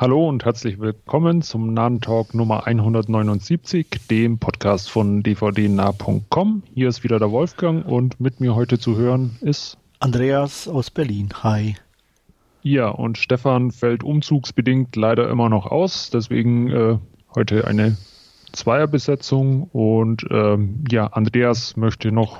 [0.00, 6.62] Hallo und herzlich willkommen zum Nahen Talk Nummer 179, dem Podcast von dvdnah.com.
[6.74, 11.28] Hier ist wieder der Wolfgang und mit mir heute zu hören ist Andreas aus Berlin.
[11.42, 11.76] Hi.
[12.62, 16.98] Ja, und Stefan fällt umzugsbedingt leider immer noch aus, deswegen äh,
[17.34, 17.98] heute eine
[18.52, 22.38] Zweierbesetzung und ähm, ja, Andreas möchte noch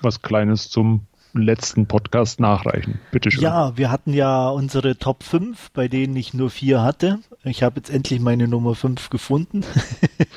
[0.00, 1.06] was Kleines zum
[1.42, 3.00] letzten Podcast nachreichen.
[3.10, 3.42] Bitte schön.
[3.42, 7.18] Ja, wir hatten ja unsere Top 5, bei denen ich nur vier hatte.
[7.44, 9.64] Ich habe jetzt endlich meine Nummer 5 gefunden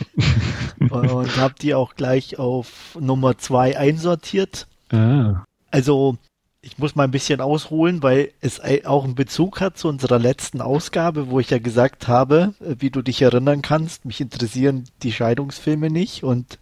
[0.90, 4.68] und habe die auch gleich auf Nummer 2 einsortiert.
[4.92, 5.44] Ah.
[5.72, 6.18] Also
[6.62, 10.60] ich muss mal ein bisschen ausholen, weil es auch einen Bezug hat zu unserer letzten
[10.60, 15.14] Ausgabe, wo ich ja gesagt habe, äh, wie du dich erinnern kannst, mich interessieren die
[15.14, 16.60] Scheidungsfilme nicht und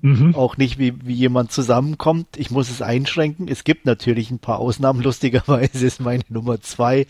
[0.00, 0.34] mhm.
[0.34, 2.28] auch nicht, wie, wie jemand zusammenkommt.
[2.36, 3.48] Ich muss es einschränken.
[3.48, 5.00] Es gibt natürlich ein paar Ausnahmen.
[5.02, 7.06] Lustigerweise ist meine Nummer zwei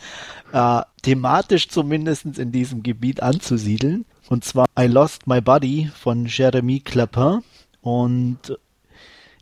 [0.53, 4.05] äh, thematisch zumindest in diesem Gebiet anzusiedeln.
[4.29, 7.43] Und zwar I Lost My Body von Jeremy Clapin.
[7.83, 8.59] Und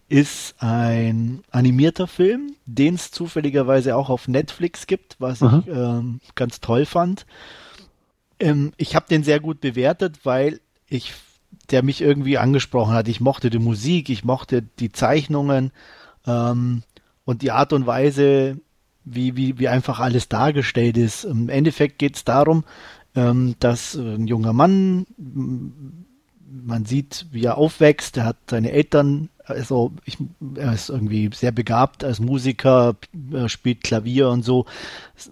[0.08, 5.62] ist ein animierter Film, den es zufälligerweise auch auf Netflix gibt, was Aha.
[5.64, 7.26] ich ähm, ganz toll fand.
[8.38, 11.14] Ähm, ich habe den sehr gut bewertet, weil ich,
[11.70, 13.08] der mich irgendwie angesprochen hat.
[13.08, 15.72] Ich mochte die Musik, ich mochte die Zeichnungen
[16.26, 16.82] ähm,
[17.24, 18.58] und die Art und Weise,
[19.04, 21.24] wie, wie, wie einfach alles dargestellt ist.
[21.24, 22.64] Im Endeffekt geht es darum,
[23.14, 25.06] ähm, dass ein junger Mann
[26.46, 28.16] man sieht, wie er aufwächst.
[28.16, 30.18] Er hat seine Eltern, also ich,
[30.56, 32.96] er ist irgendwie sehr begabt als Musiker,
[33.46, 34.66] spielt Klavier und so.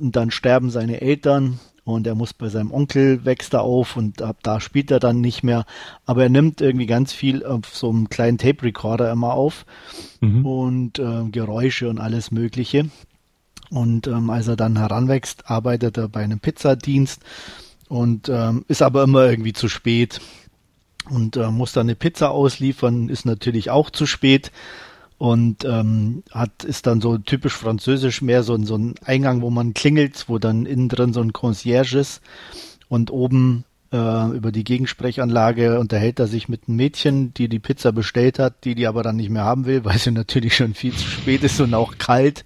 [0.00, 4.22] Und dann sterben seine Eltern und er muss bei seinem Onkel wächst er auf und
[4.22, 5.64] ab da spielt er dann nicht mehr.
[6.06, 9.66] Aber er nimmt irgendwie ganz viel auf so einem kleinen Tape Recorder immer auf
[10.20, 10.46] mhm.
[10.46, 12.88] und äh, Geräusche und alles Mögliche.
[13.70, 17.22] Und ähm, als er dann heranwächst, arbeitet er bei einem Pizzadienst
[17.88, 20.20] und ähm, ist aber immer irgendwie zu spät
[21.10, 24.52] und äh, muss dann eine Pizza ausliefern, ist natürlich auch zu spät.
[25.18, 29.72] Und ähm, hat ist dann so typisch französisch mehr so, so ein Eingang, wo man
[29.72, 32.20] klingelt, wo dann innen drin so ein Concierge ist.
[32.88, 37.92] Und oben äh, über die Gegensprechanlage unterhält er sich mit einem Mädchen, die die Pizza
[37.92, 40.92] bestellt hat, die die aber dann nicht mehr haben will, weil sie natürlich schon viel
[40.92, 42.44] zu spät ist und auch kalt.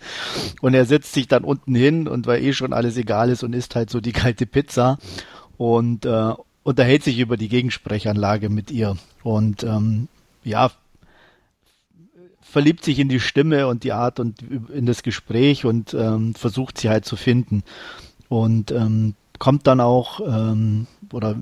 [0.60, 3.54] Und er setzt sich dann unten hin und weil eh schon alles egal ist und
[3.54, 4.98] isst halt so die kalte Pizza.
[5.56, 6.32] Und äh,
[6.66, 10.08] unterhält sich über die Gegensprechanlage mit ihr und ähm,
[10.42, 10.72] ja,
[12.40, 16.78] verliebt sich in die Stimme und die Art und in das Gespräch und ähm, versucht
[16.78, 17.62] sie halt zu finden
[18.28, 21.36] und ähm, kommt dann auch ähm, oder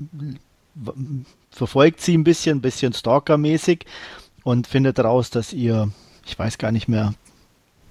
[1.49, 3.87] verfolgt sie ein bisschen, ein bisschen stalkermäßig
[4.43, 5.89] und findet heraus, dass ihr,
[6.23, 7.15] ich weiß gar nicht mehr,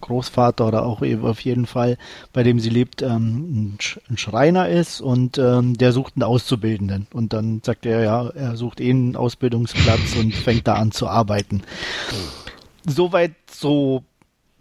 [0.04, 1.96] Großvater oder auch auf jeden Fall,
[2.32, 3.78] bei dem sie lebt, ähm,
[4.10, 7.06] ein Schreiner ist und ähm, der sucht einen Auszubildenden.
[7.12, 11.08] Und dann sagt er, ja, er sucht eh einen Ausbildungsplatz und fängt da an zu
[11.08, 11.62] arbeiten.
[12.86, 14.04] Soweit so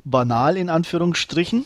[0.06, 1.66] banal in Anführungsstrichen.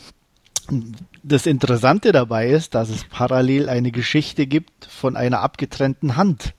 [1.22, 6.54] Das Interessante dabei ist, dass es parallel eine Geschichte gibt von einer abgetrennten Hand,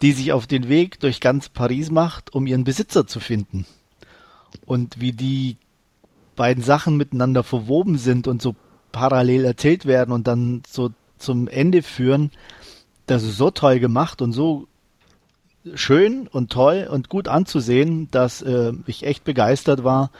[0.00, 3.66] die sich auf den Weg durch ganz Paris macht, um ihren Besitzer zu finden.
[4.64, 5.58] Und wie die
[6.38, 8.54] beiden Sachen miteinander verwoben sind und so
[8.92, 12.30] parallel erzählt werden und dann so zum Ende führen,
[13.06, 14.66] das ist so toll gemacht und so
[15.74, 20.10] schön und toll und gut anzusehen, dass äh, ich echt begeistert war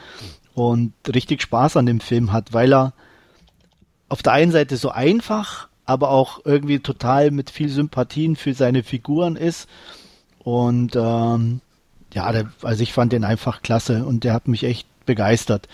[0.55, 2.93] und richtig Spaß an dem Film hat, weil er
[4.09, 8.83] auf der einen Seite so einfach, aber auch irgendwie total mit viel Sympathien für seine
[8.83, 9.69] Figuren ist.
[10.41, 11.61] Und ähm,
[12.13, 15.69] ja, der, also ich fand den einfach klasse und der hat mich echt begeistert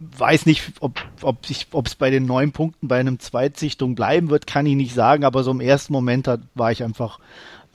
[0.00, 4.30] weiß nicht, ob ob sich, ob es bei den neun Punkten bei einem Zweitsichtung bleiben
[4.30, 7.18] wird, kann ich nicht sagen, aber so im ersten Moment hat, war ich einfach,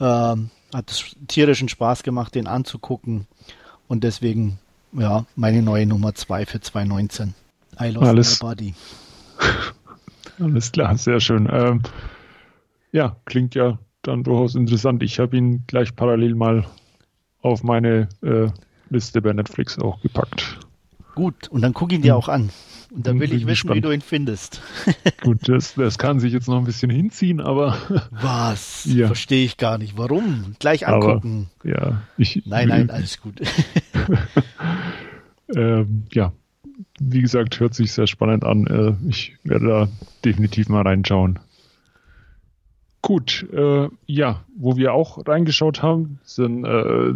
[0.00, 3.26] äh, hat es tierischen Spaß gemacht, den anzugucken
[3.88, 4.58] und deswegen,
[4.92, 7.34] ja, meine neue Nummer zwei für 2019.
[7.80, 8.42] I lost Alles.
[8.42, 8.74] my body.
[10.40, 11.48] Alles klar, sehr schön.
[11.50, 11.82] Ähm,
[12.92, 15.02] ja, klingt ja dann durchaus interessant.
[15.02, 16.66] Ich habe ihn gleich parallel mal
[17.42, 18.48] auf meine äh,
[18.90, 20.58] Liste bei Netflix auch gepackt.
[21.16, 22.18] Gut, und dann guck ihn dir hm.
[22.18, 22.50] auch an.
[22.90, 23.76] Und dann will ich wissen, gespannt.
[23.76, 24.60] wie du ihn findest.
[25.22, 27.78] Gut, das, das kann sich jetzt noch ein bisschen hinziehen, aber.
[28.10, 28.84] Was?
[28.84, 29.06] Ja.
[29.06, 29.96] Verstehe ich gar nicht.
[29.96, 30.54] Warum?
[30.58, 31.48] Gleich angucken.
[31.60, 32.42] Aber, ja, ich.
[32.44, 33.40] Nein, nein, alles gut.
[35.56, 36.32] ähm, ja,
[37.00, 38.66] wie gesagt, hört sich sehr spannend an.
[38.66, 39.88] Äh, ich werde da
[40.22, 41.38] definitiv mal reinschauen.
[43.06, 47.12] Gut, äh, ja, wo wir auch reingeschaut haben, sind äh,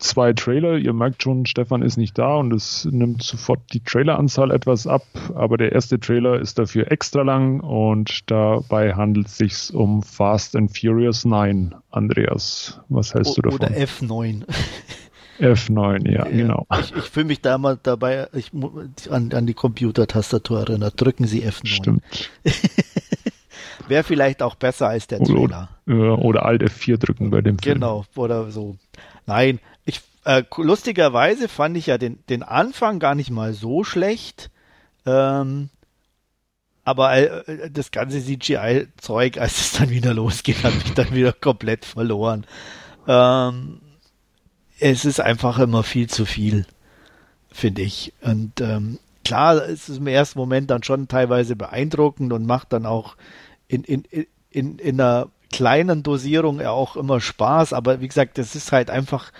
[0.00, 0.76] zwei Trailer.
[0.76, 5.04] Ihr merkt schon, Stefan ist nicht da und es nimmt sofort die Traileranzahl etwas ab.
[5.36, 10.56] Aber der erste Trailer ist dafür extra lang und dabei handelt es sich um Fast
[10.56, 11.76] and Furious 9.
[11.92, 13.68] Andreas, was hältst o du davon?
[13.68, 14.42] Oder F9.
[15.38, 16.66] F9, ja, ja genau.
[16.80, 18.50] Ich, ich fühle mich da mal dabei ich,
[19.08, 21.00] an, an die Computertastatur erinnert.
[21.00, 21.66] Drücken Sie F9.
[21.68, 22.02] Stimmt.
[23.88, 25.68] Wäre vielleicht auch besser als der Trailer.
[25.86, 27.74] Oder, oder Alt F4 drücken bei dem Film.
[27.74, 28.76] Genau, oder so.
[29.26, 34.50] Nein, ich, äh, lustigerweise fand ich ja den, den Anfang gar nicht mal so schlecht.
[35.06, 35.70] Ähm,
[36.84, 41.84] aber äh, das ganze CGI-Zeug, als es dann wieder losgeht, hat mich dann wieder komplett
[41.84, 42.46] verloren.
[43.06, 43.80] Ähm,
[44.78, 46.66] es ist einfach immer viel zu viel,
[47.52, 48.12] finde ich.
[48.22, 52.86] Und ähm, klar, es ist im ersten Moment dann schon teilweise beeindruckend und macht dann
[52.86, 53.16] auch
[53.70, 58.54] in, in, in, in einer kleinen Dosierung ja auch immer Spaß, aber wie gesagt, das
[58.54, 59.32] ist halt einfach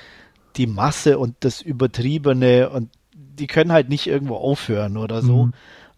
[0.56, 5.46] die Masse und das Übertriebene und die können halt nicht irgendwo aufhören oder so.
[5.46, 5.52] Mhm.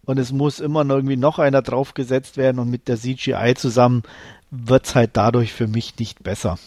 [0.05, 4.03] Und es muss immer noch irgendwie noch einer draufgesetzt werden und mit der CGI zusammen
[4.51, 6.57] wird's halt dadurch für mich nicht besser.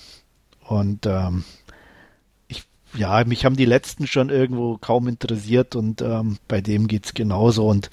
[0.65, 1.45] Und ähm,
[2.49, 2.65] ich,
[2.95, 7.69] ja, mich haben die letzten schon irgendwo kaum interessiert und ähm, bei dem geht's genauso.
[7.69, 7.91] Und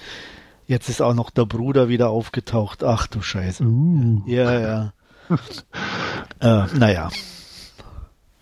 [0.67, 2.83] Jetzt ist auch noch der Bruder wieder aufgetaucht.
[2.83, 3.63] Ach du Scheiße.
[3.63, 4.21] Uh.
[4.25, 4.93] Ja, ja.
[6.39, 7.09] äh, naja.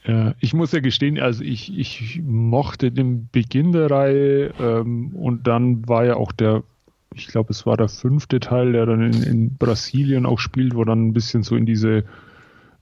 [0.03, 5.45] Ja, ich muss ja gestehen, also ich, ich mochte den Beginn der Reihe ähm, und
[5.45, 6.63] dann war ja auch der,
[7.13, 10.83] ich glaube, es war der fünfte Teil, der dann in, in Brasilien auch spielt, wo
[10.85, 12.03] dann ein bisschen so in diese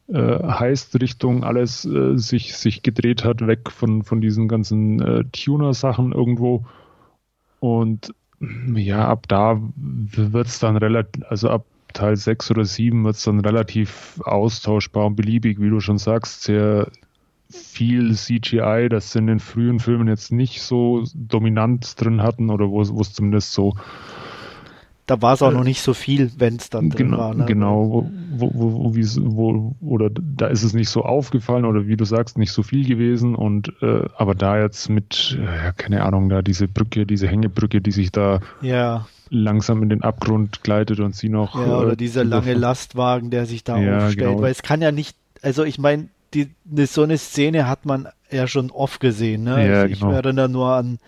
[0.07, 6.13] äh, Heist-Richtung alles äh, sich, sich gedreht hat, weg von, von diesen ganzen äh, Tuner-Sachen
[6.13, 6.65] irgendwo.
[7.59, 8.13] Und
[8.75, 13.23] ja, ab da wird es dann relativ, also ab Teil 6 oder 7 wird es
[13.23, 16.87] dann relativ austauschbar und beliebig, wie du schon sagst, sehr
[17.49, 22.81] viel CGI, das in den frühen Filmen jetzt nicht so dominant drin hatten oder wo
[22.81, 23.75] es zumindest so
[25.09, 27.33] da war es auch äh, noch nicht so viel, wenn es dann drin genau, war.
[27.33, 27.45] Ne?
[27.45, 32.05] Genau, wo, wo, wo, wo, oder da ist es nicht so aufgefallen oder wie du
[32.05, 33.33] sagst, nicht so viel gewesen.
[33.33, 37.81] Und äh, aber da jetzt mit, äh, ja, keine Ahnung, da diese Brücke, diese Hängebrücke,
[37.81, 39.07] die sich da ja.
[39.31, 41.55] langsam in den Abgrund gleitet und sie noch.
[41.55, 44.29] Ja, oder äh, dieser lange Lastwagen, der sich da ja, aufstellt.
[44.29, 44.41] Genau.
[44.41, 48.07] Weil es kann ja nicht, also ich meine, die, ne, so eine Szene hat man
[48.29, 49.45] ja schon oft gesehen.
[49.45, 49.67] Ne?
[49.67, 50.11] Ja, also ich genau.
[50.11, 50.99] erinnere nur an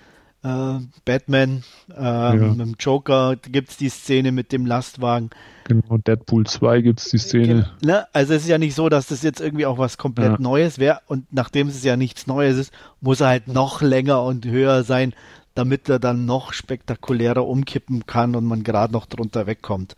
[0.44, 2.34] äh, Batman, äh, ja.
[2.34, 5.30] mit dem Joker gibt es die Szene mit dem Lastwagen.
[5.66, 7.70] Genau, Deadpool 2 gibt es die Szene.
[7.84, 8.08] Ne?
[8.14, 10.38] Also es ist ja nicht so, dass das jetzt irgendwie auch was komplett ja.
[10.40, 14.46] Neues wäre und nachdem es ja nichts Neues ist, muss er halt noch länger und
[14.46, 15.14] höher sein,
[15.54, 19.96] damit er dann noch spektakulärer umkippen kann und man gerade noch drunter wegkommt.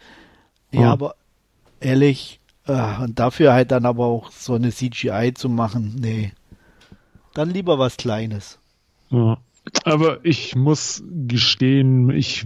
[0.72, 0.94] Ja, oh.
[0.94, 1.16] aber
[1.80, 6.34] ehrlich, äh, und dafür halt dann aber auch so eine CGI zu machen, nee.
[7.34, 8.60] Dann lieber was Kleines.
[9.10, 9.38] Ja.
[9.84, 12.46] Aber ich muss gestehen, ich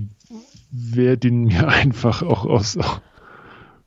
[0.72, 2.78] werde ihn mir einfach auch aus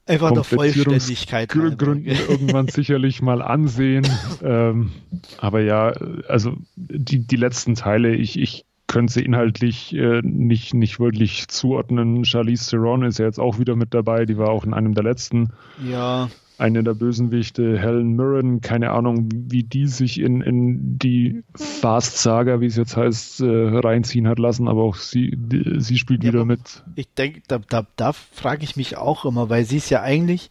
[0.07, 4.07] einfach der Vollständigkeit Gründen irgendwann sicherlich mal ansehen.
[4.43, 4.91] ähm,
[5.39, 5.93] aber ja,
[6.29, 12.25] also die, die letzten Teile, ich, ich könnte sie inhaltlich äh, nicht, nicht wirklich zuordnen.
[12.25, 15.05] Charlize Theron ist ja jetzt auch wieder mit dabei, die war auch in einem der
[15.05, 15.51] letzten.
[15.89, 16.29] Ja
[16.61, 22.67] eine der Bösenwichte, Helen Mirren, keine Ahnung, wie die sich in, in die Fast-Saga, wie
[22.67, 25.37] es jetzt heißt, äh, reinziehen hat lassen, aber auch sie,
[25.79, 26.85] sie spielt ja, wieder mit.
[26.97, 30.51] Ich denke, da, da, da frage ich mich auch immer, weil sie ist ja eigentlich,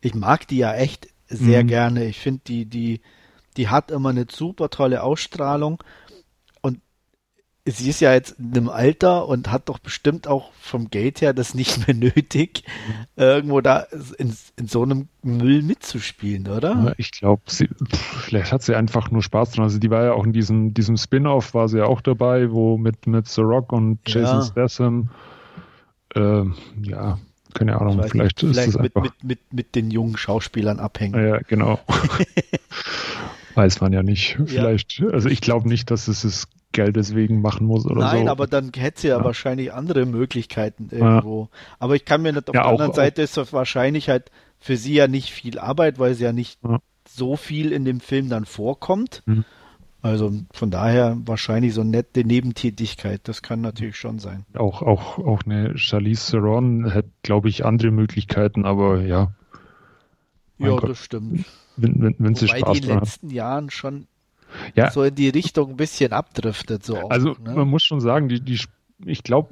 [0.00, 1.68] ich mag die ja echt sehr mhm.
[1.68, 2.04] gerne.
[2.06, 3.00] Ich finde, die, die,
[3.56, 5.82] die hat immer eine super tolle Ausstrahlung
[7.70, 11.32] sie ist ja jetzt in einem Alter und hat doch bestimmt auch vom Geld her
[11.32, 12.64] das nicht mehr nötig,
[13.16, 13.86] irgendwo da
[14.18, 16.94] in, in, so einem Müll mitzuspielen, oder?
[16.98, 19.64] Ich glaube, vielleicht hat sie einfach nur Spaß dran.
[19.64, 22.78] Also die war ja auch in diesem, diesem Spin-off war sie ja auch dabei, wo
[22.78, 24.42] mit, mit The Rock und Jason ja.
[24.42, 25.10] Statham,
[26.14, 26.42] äh,
[26.82, 27.18] ja,
[27.54, 31.22] keine Ahnung, vielleicht, nicht, vielleicht ist es mit, mit, mit, mit den jungen Schauspielern abhängen.
[31.22, 31.80] Ja, genau.
[33.54, 34.38] Weiß man ja nicht.
[34.46, 35.08] Vielleicht, ja.
[35.08, 38.16] also ich glaube nicht, dass es es Geld deswegen machen muss oder Nein, so.
[38.16, 41.48] Nein, aber dann hätte sie ja, ja, wahrscheinlich andere Möglichkeiten irgendwo.
[41.50, 41.58] Ja.
[41.78, 44.30] Aber ich kann mir nicht, auf ja, der anderen auch, Seite ist das wahrscheinlich halt
[44.58, 46.58] für sie ja nicht viel Arbeit, weil sie ja nicht
[47.08, 49.22] so viel in dem Film dann vorkommt.
[49.26, 49.44] Mhm.
[50.00, 54.44] Also von daher wahrscheinlich so nette Nebentätigkeit, das kann natürlich schon sein.
[54.54, 59.32] Auch, auch, auch eine Charlize Theron hätte, glaube ich, andere Möglichkeiten, aber ja.
[60.58, 60.90] Ja, Gott.
[60.90, 61.44] das stimmt.
[61.76, 64.06] Wenn, wenn, wenn sie Spaß die in den letzten Jahren schon
[64.74, 64.90] ja.
[64.90, 66.84] so in die Richtung ein bisschen abdriftet.
[66.84, 67.54] So auch, also ne?
[67.54, 68.58] man muss schon sagen, die, die,
[69.04, 69.48] ich glaube,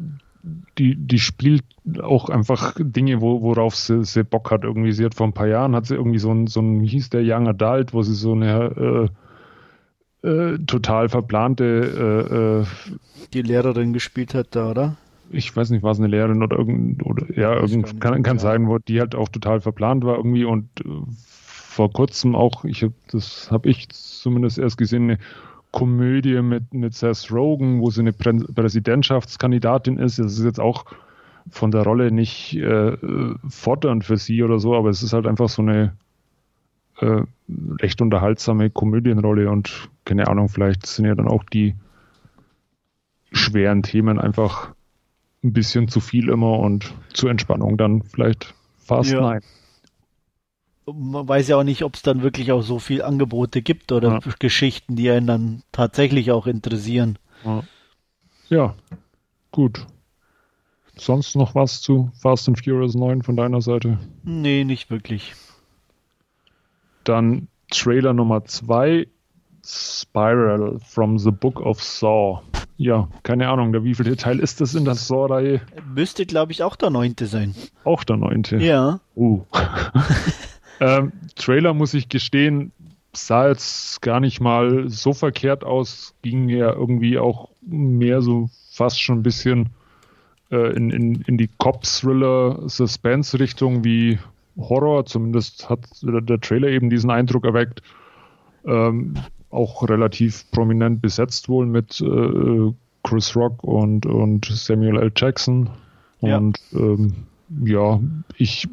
[0.78, 1.64] die, die spielt
[2.00, 4.64] auch einfach Dinge, wo, worauf sie, sie Bock hat.
[4.64, 6.86] Irgendwie, sie hat vor ein paar Jahren hat sie irgendwie so ein, so ein wie
[6.86, 9.10] hieß der Young Adult, wo sie so eine
[10.22, 12.66] äh, äh, total verplante äh, äh
[13.32, 14.96] die Lehrerin gespielt hat da, oder?
[15.30, 18.68] Ich weiß nicht, war es eine Lehrerin oder irgend oder ja, irgend, kann, kann sein,
[18.68, 20.88] wo die halt auch total verplant war irgendwie und äh,
[21.76, 25.18] vor kurzem auch, ich hab, das habe ich zumindest erst gesehen, eine
[25.72, 30.18] Komödie mit, mit Seth Rogen, wo sie eine Prä Präsidentschaftskandidatin ist.
[30.18, 30.86] Das ist jetzt auch
[31.50, 32.96] von der Rolle nicht äh,
[33.50, 35.92] fordernd für sie oder so, aber es ist halt einfach so eine
[37.00, 37.20] äh,
[37.82, 41.74] recht unterhaltsame Komödienrolle und keine Ahnung, vielleicht sind ja dann auch die
[43.32, 44.70] schweren Themen einfach
[45.44, 49.20] ein bisschen zu viel immer und zur Entspannung dann vielleicht fast ja.
[49.20, 49.42] nein
[50.92, 54.20] man weiß ja auch nicht, ob es dann wirklich auch so viel Angebote gibt oder
[54.24, 54.32] ja.
[54.38, 57.18] Geschichten, die einen dann tatsächlich auch interessieren.
[57.44, 57.62] Ja.
[58.48, 58.74] ja,
[59.50, 59.86] gut.
[60.96, 63.98] Sonst noch was zu Fast and Furious 9 von deiner Seite?
[64.22, 65.34] Nee, nicht wirklich.
[67.04, 69.06] Dann Trailer Nummer 2,
[69.64, 72.40] Spiral from the Book of Saw.
[72.78, 75.60] Ja, keine Ahnung, der wievielte Teil ist das in der Saw-Reihe?
[75.94, 77.54] Müsste, glaube ich, auch der neunte sein.
[77.84, 78.56] Auch der neunte?
[78.58, 79.00] Ja.
[79.14, 79.42] Uh.
[80.80, 82.70] Ähm, Trailer, muss ich gestehen,
[83.12, 89.00] sah jetzt gar nicht mal so verkehrt aus, ging ja irgendwie auch mehr so fast
[89.00, 89.70] schon ein bisschen
[90.50, 94.18] äh, in, in, in die Cop-Thriller-Suspense-Richtung wie
[94.56, 97.82] Horror, zumindest hat der, Trailer eben diesen Eindruck erweckt.
[98.64, 99.14] Ähm,
[99.50, 102.72] auch relativ prominent besetzt wohl mit äh,
[103.04, 105.12] Chris Rock und, und Samuel L.
[105.14, 105.70] Jackson.
[106.20, 107.12] Und ja, ähm,
[107.64, 108.00] ja
[108.36, 108.68] ich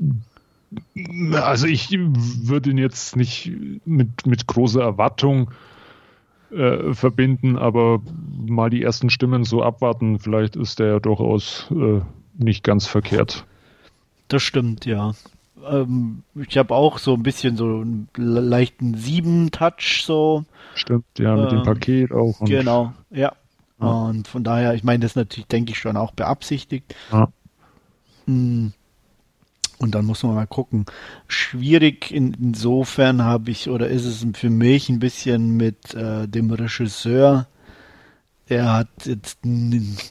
[1.33, 3.51] also ich würde ihn jetzt nicht
[3.85, 5.51] mit, mit großer Erwartung
[6.51, 8.01] äh, verbinden, aber
[8.45, 12.01] mal die ersten Stimmen so abwarten, vielleicht ist der ja durchaus äh,
[12.37, 13.45] nicht ganz verkehrt.
[14.27, 15.13] Das stimmt, ja.
[15.65, 20.45] Ähm, ich habe auch so ein bisschen so einen leichten Sieben-Touch so.
[20.75, 22.39] Stimmt, ja, mit ähm, dem Paket auch.
[22.41, 23.33] genau, ja.
[23.79, 23.87] ja.
[23.87, 26.95] Und von daher, ich meine, das ist natürlich, denke ich, schon auch beabsichtigt.
[27.11, 27.29] Ja.
[28.25, 28.73] Hm.
[29.79, 30.85] Und dann muss man mal gucken.
[31.27, 36.51] Schwierig in, insofern habe ich, oder ist es für mich ein bisschen mit äh, dem
[36.51, 37.47] Regisseur.
[38.49, 39.39] Der hat jetzt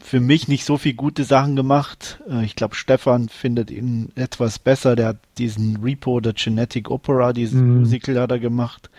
[0.03, 2.21] für mich nicht so viel gute Sachen gemacht.
[2.29, 4.97] Äh, ich glaube, Stefan findet ihn etwas besser.
[4.97, 7.81] Der hat diesen Repo, der Genetic Opera, dieses mhm.
[7.81, 8.91] Musical hat er gemacht.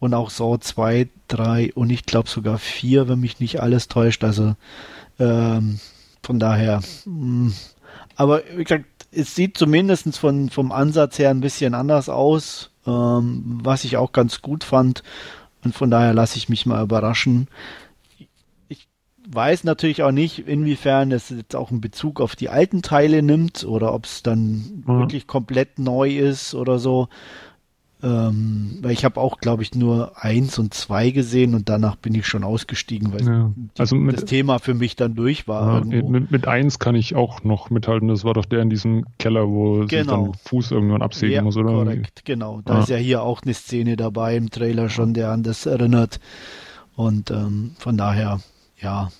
[0.00, 4.22] Und auch Saw 2, 3 und ich glaube sogar 4, wenn mich nicht alles täuscht.
[4.22, 4.54] Also
[5.18, 5.80] ähm,
[6.22, 6.80] von daher.
[7.04, 7.48] Mh.
[7.48, 7.52] Mm.
[8.16, 13.60] Aber wie gesagt, es sieht zumindest von, vom Ansatz her ein bisschen anders aus, ähm,
[13.62, 15.02] was ich auch ganz gut fand.
[15.64, 17.48] Und von daher lasse ich mich mal überraschen.
[18.68, 18.88] Ich
[19.28, 23.64] weiß natürlich auch nicht, inwiefern es jetzt auch einen Bezug auf die alten Teile nimmt
[23.64, 25.00] oder ob es dann mhm.
[25.00, 27.08] wirklich komplett neu ist oder so.
[28.00, 32.14] Ähm, weil ich habe auch, glaube ich, nur eins und zwei gesehen und danach bin
[32.14, 33.52] ich schon ausgestiegen, weil ja.
[33.76, 35.84] also die, mit, das Thema für mich dann durch war.
[35.84, 38.06] Ja, mit, mit, eins kann ich auch noch mithalten.
[38.06, 39.86] Das war doch der in diesem Keller, wo genau.
[39.86, 41.72] sich dann Fuß irgendwann absägen ja, muss, oder?
[41.72, 42.60] Korrekt, genau.
[42.64, 46.20] Da ist ja hier auch eine Szene dabei im Trailer schon, der an das erinnert.
[46.94, 48.38] Und ähm, von daher,
[48.80, 49.10] ja,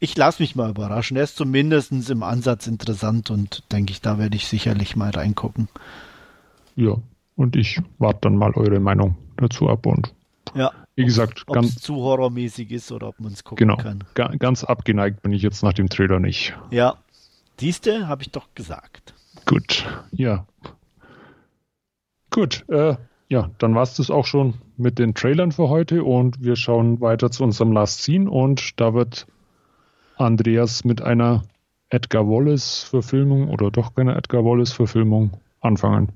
[0.00, 1.18] ich lasse mich mal überraschen.
[1.18, 5.68] Er ist zumindest im Ansatz interessant und denke ich, da werde ich sicherlich mal reingucken.
[6.74, 6.96] Ja,
[7.36, 10.12] und ich warte dann mal eure Meinung dazu ab und
[10.54, 14.04] ja, wie gesagt, ob es zu horrormäßig ist oder ob man es gucken genau, kann.
[14.14, 16.56] Ga ganz abgeneigt bin ich jetzt nach dem Trailer nicht.
[16.70, 16.96] Ja,
[17.60, 19.14] siehste, habe ich doch gesagt.
[19.44, 20.46] Gut, ja.
[22.30, 22.96] Gut, äh,
[23.28, 27.00] ja, dann war es das auch schon mit den Trailern für heute und wir schauen
[27.00, 29.26] weiter zu unserem Last Scene und da wird
[30.16, 31.42] Andreas mit einer
[31.88, 36.12] Edgar Wallace-Verfilmung oder doch keine Edgar Wallace-Verfilmung anfangen.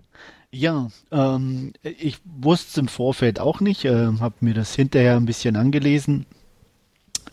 [0.52, 5.26] Ja, ähm, ich wusste es im Vorfeld auch nicht, äh, habe mir das hinterher ein
[5.26, 6.26] bisschen angelesen.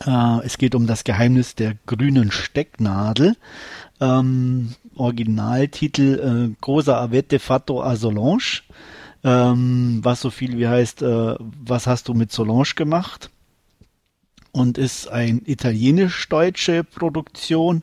[0.06, 3.36] Äh, es geht um das Geheimnis der grünen Stecknadel.
[4.00, 8.62] Ähm, Originaltitel äh, Großer Avette Fatto a Solange.
[9.24, 13.30] Ähm, was so viel wie heißt, äh, was hast du mit Solange gemacht?
[14.52, 17.82] Und ist ein italienisch-deutsche Produktion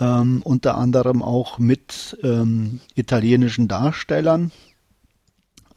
[0.00, 4.50] ähm, unter anderem auch mit ähm, italienischen Darstellern.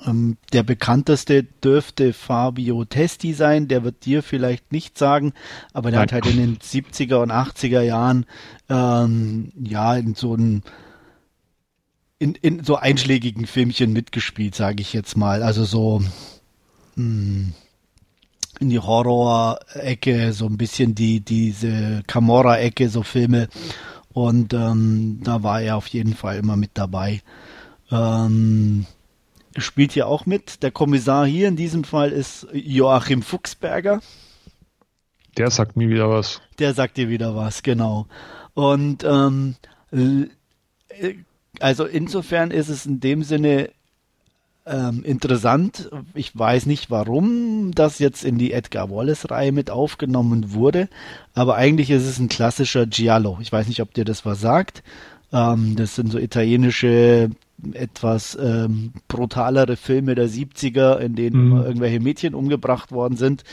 [0.05, 5.33] Ähm, der bekannteste dürfte Fabio Testi sein, der wird dir vielleicht nicht sagen,
[5.73, 6.07] aber der Nein.
[6.07, 8.25] hat halt in den 70er und 80er Jahren
[8.69, 10.63] ähm, ja in so einem
[12.19, 15.43] in, in so einschlägigen Filmchen mitgespielt, sage ich jetzt mal.
[15.43, 15.99] Also so
[16.95, 17.53] mh, hm,
[18.59, 23.49] in die Horror-Ecke, so ein bisschen die diese Camorra-Ecke, so Filme.
[24.13, 27.21] Und ähm, da war er auf jeden Fall immer mit dabei.
[27.91, 28.85] Ähm,
[29.57, 30.63] spielt hier auch mit.
[30.63, 34.01] Der Kommissar hier in diesem Fall ist Joachim Fuchsberger.
[35.37, 36.41] Der sagt mir wieder was.
[36.59, 38.07] Der sagt dir wieder was, genau.
[38.53, 39.55] Und ähm,
[41.59, 43.71] also insofern ist es in dem Sinne
[44.65, 45.89] ähm, interessant.
[46.13, 50.89] Ich weiß nicht, warum das jetzt in die Edgar Wallace-Reihe mit aufgenommen wurde,
[51.33, 53.37] aber eigentlich ist es ein klassischer Giallo.
[53.41, 54.83] Ich weiß nicht, ob dir das was sagt.
[55.33, 57.31] Ähm, das sind so italienische,
[57.73, 61.57] etwas ähm, brutalere Filme der 70er, in denen mhm.
[61.57, 63.43] irgendwelche Mädchen umgebracht worden sind.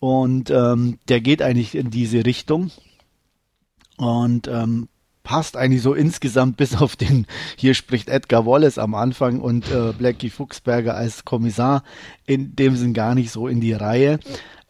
[0.00, 2.70] Und ähm, der geht eigentlich in diese Richtung.
[3.96, 4.88] Und ähm,
[5.22, 7.26] passt eigentlich so insgesamt bis auf den,
[7.56, 11.82] hier spricht Edgar Wallace am Anfang und äh, Blackie Fuchsberger als Kommissar
[12.26, 14.18] in dem Sinn gar nicht so in die Reihe.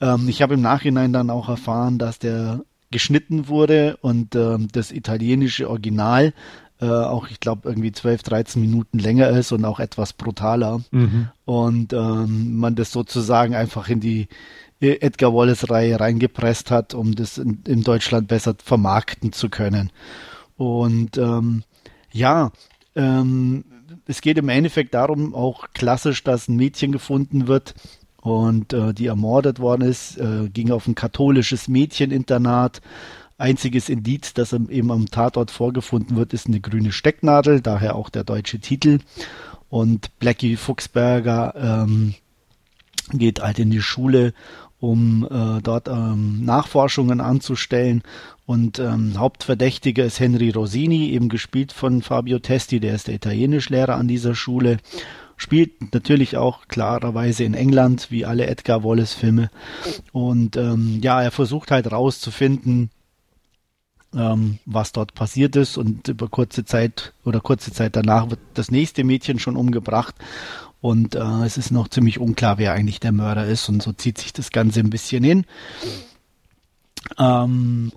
[0.00, 4.92] Ähm, ich habe im Nachhinein dann auch erfahren, dass der geschnitten wurde und ähm, das
[4.92, 6.34] italienische Original
[6.82, 10.82] äh, auch, ich glaube, irgendwie 12, 13 Minuten länger ist und auch etwas brutaler.
[10.90, 11.28] Mhm.
[11.44, 14.26] Und ähm, man das sozusagen einfach in die
[14.80, 19.90] äh, Edgar Wallace-Reihe reingepresst hat, um das in, in Deutschland besser vermarkten zu können.
[20.56, 21.64] Und ähm,
[22.12, 22.52] ja,
[22.94, 23.64] ähm,
[24.06, 27.74] es geht im Endeffekt darum, auch klassisch, dass ein Mädchen gefunden wird
[28.20, 32.80] und äh, die ermordet worden ist, äh, ging auf ein katholisches Mädcheninternat.
[33.36, 38.22] Einziges Indiz, das eben am Tatort vorgefunden wird, ist eine grüne Stecknadel, daher auch der
[38.22, 39.00] deutsche Titel.
[39.68, 42.14] Und Blackie Fuchsberger ähm,
[43.12, 44.34] geht halt in die Schule
[44.78, 48.02] um äh, dort ähm, Nachforschungen anzustellen.
[48.52, 53.94] Und ähm, Hauptverdächtiger ist Henry Rosini, eben gespielt von Fabio Testi, der ist der Italienischlehrer
[53.94, 54.76] an dieser Schule.
[55.38, 59.48] Spielt natürlich auch klarerweise in England, wie alle Edgar Wallace-Filme.
[60.12, 62.90] Und ähm, ja, er versucht halt rauszufinden,
[64.14, 65.78] ähm, was dort passiert ist.
[65.78, 70.14] Und über kurze Zeit oder kurze Zeit danach wird das nächste Mädchen schon umgebracht.
[70.82, 73.70] Und äh, es ist noch ziemlich unklar, wer eigentlich der Mörder ist.
[73.70, 75.46] Und so zieht sich das Ganze ein bisschen hin.
[77.18, 77.92] Ähm,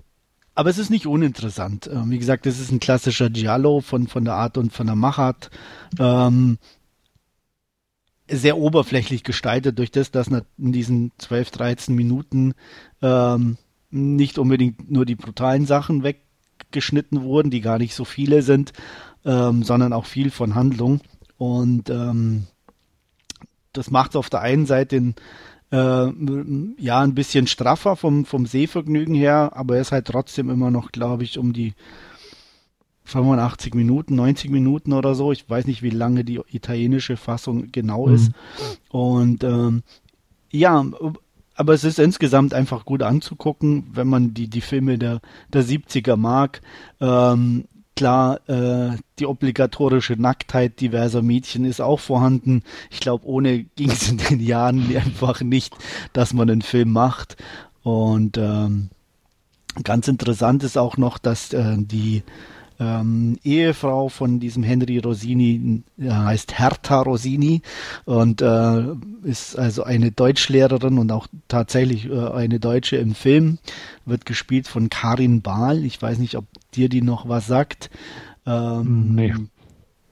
[0.56, 1.88] aber es ist nicht uninteressant.
[1.92, 4.96] Ähm, wie gesagt, es ist ein klassischer Giallo von, von der Art und von der
[4.96, 5.50] Machart.
[6.00, 6.58] Ähm,
[8.28, 12.54] sehr oberflächlich gestaltet durch das, dass in diesen 12, 13 Minuten
[13.02, 13.58] ähm,
[13.90, 18.72] nicht unbedingt nur die brutalen Sachen weggeschnitten wurden, die gar nicht so viele sind,
[19.26, 21.02] ähm, sondern auch viel von Handlung.
[21.36, 22.46] Und ähm,
[23.72, 25.14] das macht auf der einen Seite in,
[25.76, 30.70] äh, ja ein bisschen straffer vom, vom Sehvergnügen her, aber er ist halt trotzdem immer
[30.70, 31.74] noch, glaube ich, um die
[33.04, 35.32] 85 Minuten, 90 Minuten oder so.
[35.32, 38.14] Ich weiß nicht, wie lange die italienische Fassung genau mhm.
[38.14, 38.32] ist.
[38.90, 39.82] Und ähm,
[40.50, 40.84] ja,
[41.54, 45.20] aber es ist insgesamt einfach gut anzugucken, wenn man die, die Filme der,
[45.52, 46.60] der 70er mag.
[47.00, 52.62] Ähm, Klar, äh, die obligatorische Nacktheit diverser Mädchen ist auch vorhanden.
[52.90, 55.74] Ich glaube, ohne ging es in den Jahren einfach nicht,
[56.12, 57.38] dass man einen Film macht.
[57.82, 58.90] Und ähm,
[59.82, 62.22] ganz interessant ist auch noch, dass äh, die
[62.78, 67.62] ähm, Ehefrau von diesem Henry Rosini äh, heißt Hertha Rosini
[68.04, 68.82] und äh,
[69.22, 73.58] ist also eine Deutschlehrerin und auch tatsächlich äh, eine Deutsche im Film.
[74.04, 75.84] Wird gespielt von Karin Bahl.
[75.84, 76.44] Ich weiß nicht, ob
[76.76, 77.90] dir die noch was sagt.
[78.46, 79.34] Ähm, nee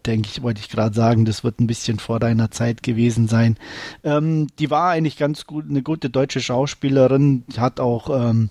[0.07, 3.57] denke ich, wollte ich gerade sagen, das wird ein bisschen vor deiner Zeit gewesen sein.
[4.03, 8.50] Ähm, die war eigentlich ganz gut, eine gute deutsche Schauspielerin, hat auch ähm,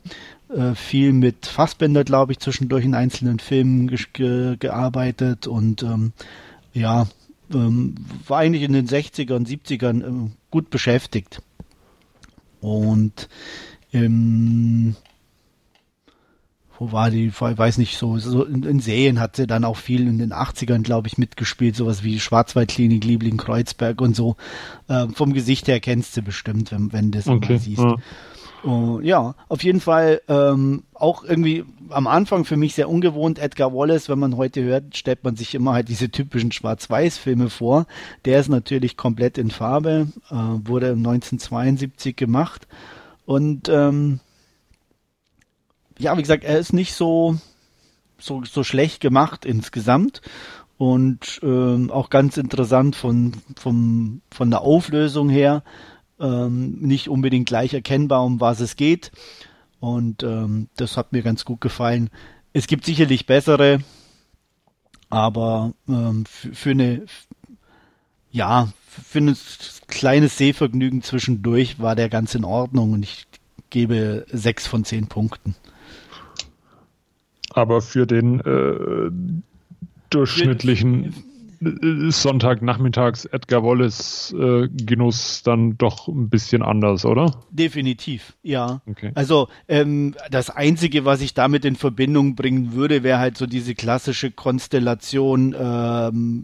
[0.49, 6.13] äh, viel mit Fassbänder, glaube ich, zwischendurch in einzelnen Filmen ge ge gearbeitet und ähm,
[6.73, 7.07] ja,
[7.53, 7.95] ähm,
[8.27, 11.41] war eigentlich in den 60er und 70ern äh, gut beschäftigt.
[12.61, 13.27] Und
[13.91, 14.95] ähm,
[16.83, 19.77] wo war die, ich weiß nicht, so, so in, in, Serien hat sie dann auch
[19.77, 24.35] viel in den 80ern, glaube ich, mitgespielt, sowas wie Schwarzwaldklinik, Liebling, Kreuzberg und so.
[24.89, 27.53] Äh, vom Gesicht her kennst du bestimmt, wenn, wenn du das okay.
[27.53, 27.79] mal siehst.
[27.83, 27.95] Ja.
[28.65, 33.37] Uh, ja, auf jeden Fall ähm, auch irgendwie am Anfang für mich sehr ungewohnt.
[33.37, 37.87] Edgar Wallace, wenn man heute hört, stellt man sich immer halt diese typischen Schwarz-Weiß-Filme vor.
[38.23, 42.67] Der ist natürlich komplett in Farbe, äh, wurde 1972 gemacht
[43.25, 44.21] und ähm,
[46.03, 47.37] ja, wie gesagt, er ist nicht so,
[48.17, 50.21] so, so schlecht gemacht insgesamt
[50.77, 55.63] und ähm, auch ganz interessant von, vom, von der Auflösung her,
[56.19, 59.11] ähm, nicht unbedingt gleich erkennbar, um was es geht.
[59.79, 62.09] Und ähm, das hat mir ganz gut gefallen.
[62.53, 63.79] Es gibt sicherlich bessere,
[65.09, 67.05] aber ähm, für, für eine,
[68.31, 73.27] ja, finde, ein kleines Sehvergnügen zwischendurch war der ganz in Ordnung und ich
[73.69, 75.55] gebe sechs von zehn Punkten.
[77.53, 79.11] Aber für den äh,
[80.09, 81.13] durchschnittlichen
[82.09, 87.43] Sonntagnachmittags Edgar Wallace äh, Genuss dann doch ein bisschen anders, oder?
[87.51, 88.81] Definitiv, ja.
[88.85, 89.11] Okay.
[89.15, 93.75] Also ähm, das Einzige, was ich damit in Verbindung bringen würde, wäre halt so diese
[93.75, 96.43] klassische Konstellation, ähm,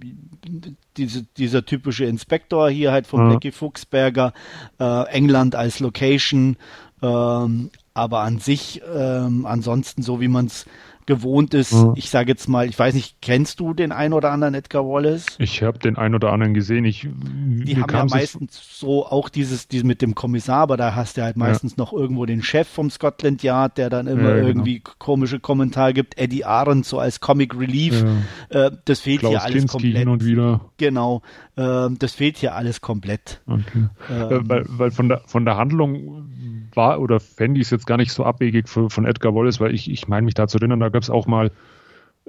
[0.97, 3.29] diese, dieser typische Inspektor hier halt von ja.
[3.29, 4.33] Blackie Fuchsberger,
[4.79, 6.57] äh, England als Location,
[7.01, 10.65] ähm, aber an sich, ähm, ansonsten so wie man es
[11.09, 11.71] gewohnt ist.
[11.71, 11.91] Ja.
[11.95, 15.25] Ich sage jetzt mal, ich weiß nicht, kennst du den ein oder anderen Edgar Wallace?
[15.39, 16.85] Ich habe den ein oder anderen gesehen.
[16.85, 21.17] Ich, die haben ja meistens so auch dieses, dieses mit dem Kommissar, aber da hast
[21.17, 21.75] du halt meistens ja.
[21.79, 24.47] noch irgendwo den Chef vom Scotland Yard, der dann immer ja, genau.
[24.47, 26.15] irgendwie komische Kommentare gibt.
[26.19, 28.05] Eddie Arendt so als Comic Relief.
[28.49, 29.97] Äh, das fehlt Klaus hier alles Kinski komplett.
[29.97, 30.61] hin und wieder.
[30.77, 31.23] Genau.
[31.59, 33.41] Äh, das fehlt hier alles komplett.
[33.45, 33.89] Okay.
[34.09, 36.29] Ähm, weil, weil von der von der Handlung
[36.73, 39.73] war oder fände ich es jetzt gar nicht so abwegig für, von Edgar Wallace, weil
[39.73, 41.51] ich, ich meine mich da zu erinnern, da gab es auch mal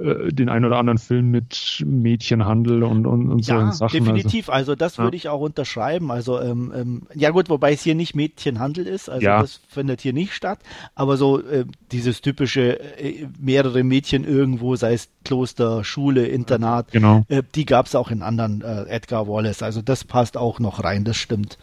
[0.01, 4.01] äh, den ein oder anderen Film mit Mädchenhandel und, und, und ja, so Sachen.
[4.01, 4.49] Also definitiv.
[4.49, 5.05] Also, also das ja.
[5.05, 6.11] würde ich auch unterschreiben.
[6.11, 9.09] Also ähm, ähm, ja gut, wobei es hier nicht Mädchenhandel ist.
[9.09, 9.41] Also ja.
[9.41, 10.61] das findet hier nicht statt.
[10.95, 17.25] Aber so äh, dieses typische äh, mehrere Mädchen irgendwo, sei es Kloster, Schule, Internat, genau.
[17.29, 19.63] Äh, die gab es auch in anderen äh, Edgar Wallace.
[19.63, 21.05] Also das passt auch noch rein.
[21.05, 21.59] Das stimmt.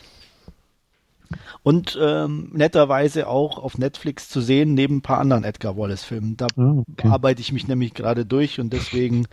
[1.64, 6.38] Und ähm, netterweise auch auf Netflix zu sehen, neben ein paar anderen Edgar Wallace-Filmen.
[6.38, 7.08] Da oh, okay.
[7.08, 9.28] arbeite ich mich nämlich gerade durch und deswegen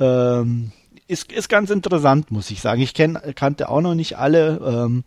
[0.00, 0.72] ähm,
[1.06, 2.82] ist, ist ganz interessant, muss ich sagen.
[2.82, 4.60] Ich kenn, kannte auch noch nicht alle.
[4.64, 5.04] Ähm,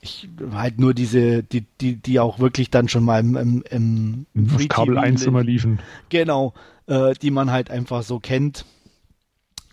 [0.00, 4.26] ich halt nur diese, die, die, die auch wirklich dann schon mal im, im, im,
[4.34, 5.78] im Free Kabel 1 immer liefen.
[6.08, 6.54] Genau,
[6.86, 8.64] äh, die man halt einfach so kennt.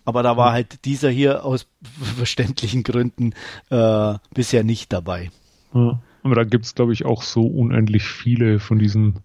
[0.04, 1.66] Aber da war halt dieser hier aus
[2.16, 3.32] verständlichen Gründen
[3.70, 5.30] äh, bisher nicht dabei.
[5.74, 6.00] Ja.
[6.22, 9.20] Aber da gibt es, glaube ich, auch so unendlich viele von diesen.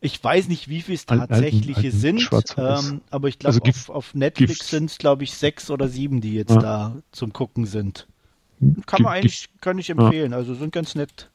[0.00, 3.90] Ich weiß nicht, wie viele es tatsächliche alten, sind, ähm, aber ich glaube, also auf,
[3.90, 6.60] auf, Netflix sind es, glaube ich, sechs oder sieben, die jetzt ja.
[6.60, 8.06] da zum Gucken sind.
[8.86, 10.38] Kann man eigentlich, kann ich empfehlen, ja.
[10.38, 11.30] also sind ganz nett.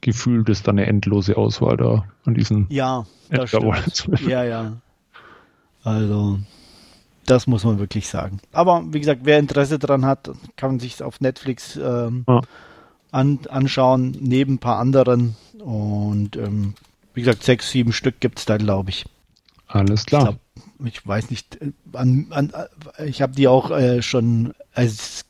[0.00, 2.66] Gefühlt ist da eine endlose Auswahl da an diesen.
[2.70, 4.20] Ja, das stimmt.
[4.26, 4.76] Ja, ja.
[5.84, 6.40] Also,
[7.26, 8.40] das muss man wirklich sagen.
[8.52, 12.40] Aber wie gesagt, wer Interesse daran hat, kann sich auf Netflix ähm, ja
[13.12, 15.36] an, anschauen, neben ein paar anderen.
[15.60, 16.74] Und ähm,
[17.14, 19.04] wie gesagt, sechs, sieben Stück gibt es da, glaube ich.
[19.68, 20.22] Alles klar.
[20.22, 22.52] Ich, glaub, ich weiß nicht, äh, an, an,
[22.98, 25.26] äh, ich habe die auch äh, schon als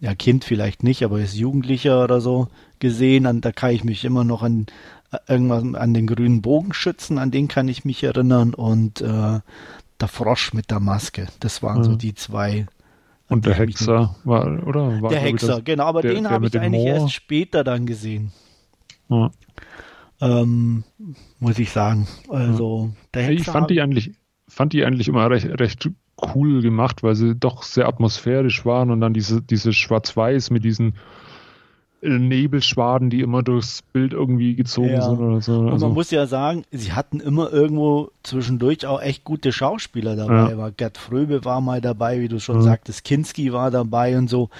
[0.00, 3.26] ja, Kind vielleicht nicht, aber als Jugendlicher oder so gesehen.
[3.26, 4.66] An, da kann ich mich immer noch an
[5.10, 8.54] äh, irgendwas an den grünen Bogenschützen, an den kann ich mich erinnern.
[8.54, 9.40] Und äh,
[10.00, 11.26] der Frosch mit der Maske.
[11.40, 11.84] Das waren mhm.
[11.84, 12.66] so die zwei
[13.28, 15.02] und der Hexer war, oder?
[15.02, 16.94] War, der Hexer, das, genau, aber der, den habe ich eigentlich Moor.
[16.94, 18.32] erst später dann gesehen.
[19.08, 19.30] Ja.
[20.20, 20.84] Ähm,
[21.38, 22.08] muss ich sagen.
[22.28, 23.40] Also, der Hexer.
[23.40, 24.12] Ich fand die eigentlich,
[24.48, 25.90] fand die eigentlich immer recht, recht
[26.34, 30.94] cool gemacht, weil sie doch sehr atmosphärisch waren und dann diese, diese Schwarz-Weiß mit diesen
[32.00, 35.02] Nebelschwaden, die immer durchs Bild irgendwie gezogen ja.
[35.02, 35.58] sind oder so.
[35.60, 35.86] Und also.
[35.86, 40.54] man muss ja sagen, sie hatten immer irgendwo zwischendurch auch echt gute Schauspieler dabei.
[40.54, 40.70] Ja.
[40.70, 42.62] Gerd Fröbe war mal dabei, wie du schon ja.
[42.62, 44.50] sagtest, Kinski war dabei und so.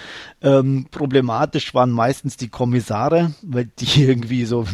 [0.43, 4.65] Ähm, problematisch waren meistens die Kommissare, weil die irgendwie so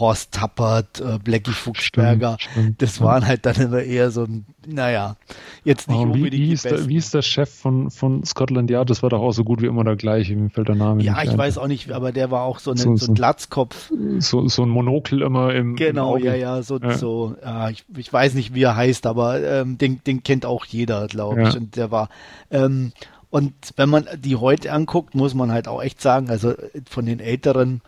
[0.00, 2.82] Horst Tappert, äh, Blackie Fuchsberger, stimmt, stimmt.
[2.82, 5.16] das waren halt dann immer eher so ein, naja,
[5.64, 8.88] jetzt nicht oh, wie, wie, ist der, wie ist der Chef von, von Scotland Yard?
[8.88, 11.22] Das war doch auch so gut wie immer der gleiche, mir fällt der Name Ja,
[11.22, 13.92] ich weiß auch nicht, aber der war auch so, eine, so, so ein Glatzkopf.
[14.18, 16.96] So, so ein Monokel immer im Genau, im ja, ja, so, ja.
[16.96, 20.64] so ja, ich, ich weiß nicht, wie er heißt, aber ähm, den, den kennt auch
[20.64, 21.54] jeder, glaube ich.
[21.54, 21.60] Ja.
[21.60, 22.08] Und der war
[22.50, 22.92] ähm,
[23.30, 26.54] und wenn man die heute anguckt, muss man halt auch echt sagen, also
[26.88, 27.80] von den älteren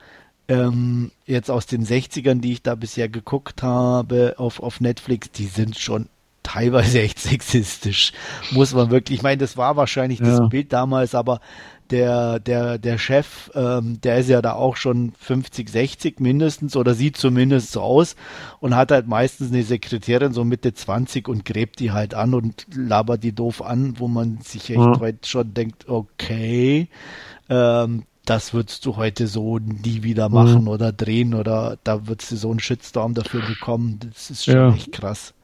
[0.49, 5.47] ähm, jetzt aus den 60ern, die ich da bisher geguckt habe auf, auf Netflix, die
[5.47, 6.09] sind schon
[6.43, 8.13] teilweise echt sexistisch,
[8.53, 10.27] muss man wirklich, ich meine, das war wahrscheinlich ja.
[10.27, 11.41] das Bild damals, aber
[11.93, 16.95] der, der, der Chef, ähm, der ist ja da auch schon 50, 60 mindestens oder
[16.95, 18.17] sieht zumindest so aus
[18.61, 22.67] und hat halt meistens eine Sekretärin so Mitte 20 und gräbt die halt an und
[22.75, 24.99] labert die doof an, wo man sich echt ja.
[24.99, 26.89] heute schon denkt, okay,
[27.49, 30.69] ähm, das würdest du heute so nie wieder machen mhm.
[30.69, 33.99] oder drehen oder da würdest du so einen Shitstorm dafür bekommen.
[34.01, 34.73] Das ist schon ja.
[34.73, 35.35] echt krass.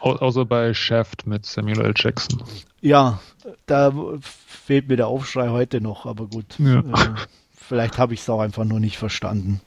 [0.00, 1.94] Au außer bei Shaft mit Samuel L.
[1.96, 2.42] Jackson.
[2.80, 3.20] Ja,
[3.66, 6.58] da fehlt mir der Aufschrei heute noch, aber gut.
[6.58, 6.80] Ja.
[6.80, 7.14] Äh,
[7.54, 9.60] vielleicht habe ich es auch einfach nur nicht verstanden.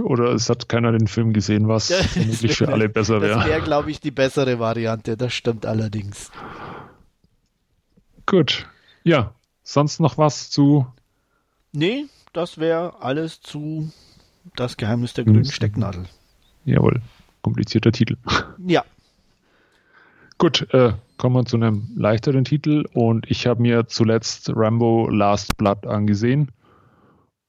[0.00, 3.38] Oder es hat keiner den Film gesehen, was vermutlich für alle besser wäre.
[3.38, 5.16] Das wäre, glaube ich, die bessere Variante.
[5.16, 6.30] Das stimmt allerdings.
[8.26, 8.66] Gut.
[9.04, 10.86] Ja, sonst noch was zu?
[11.72, 13.90] Nee, das wäre alles zu
[14.56, 16.06] Das Geheimnis der grünen Stecknadel.
[16.64, 17.00] Jawohl,
[17.46, 18.16] komplizierter Titel.
[18.66, 18.84] Ja.
[20.36, 25.56] Gut, äh, kommen wir zu einem leichteren Titel und ich habe mir zuletzt Rambo Last
[25.56, 26.50] Blood angesehen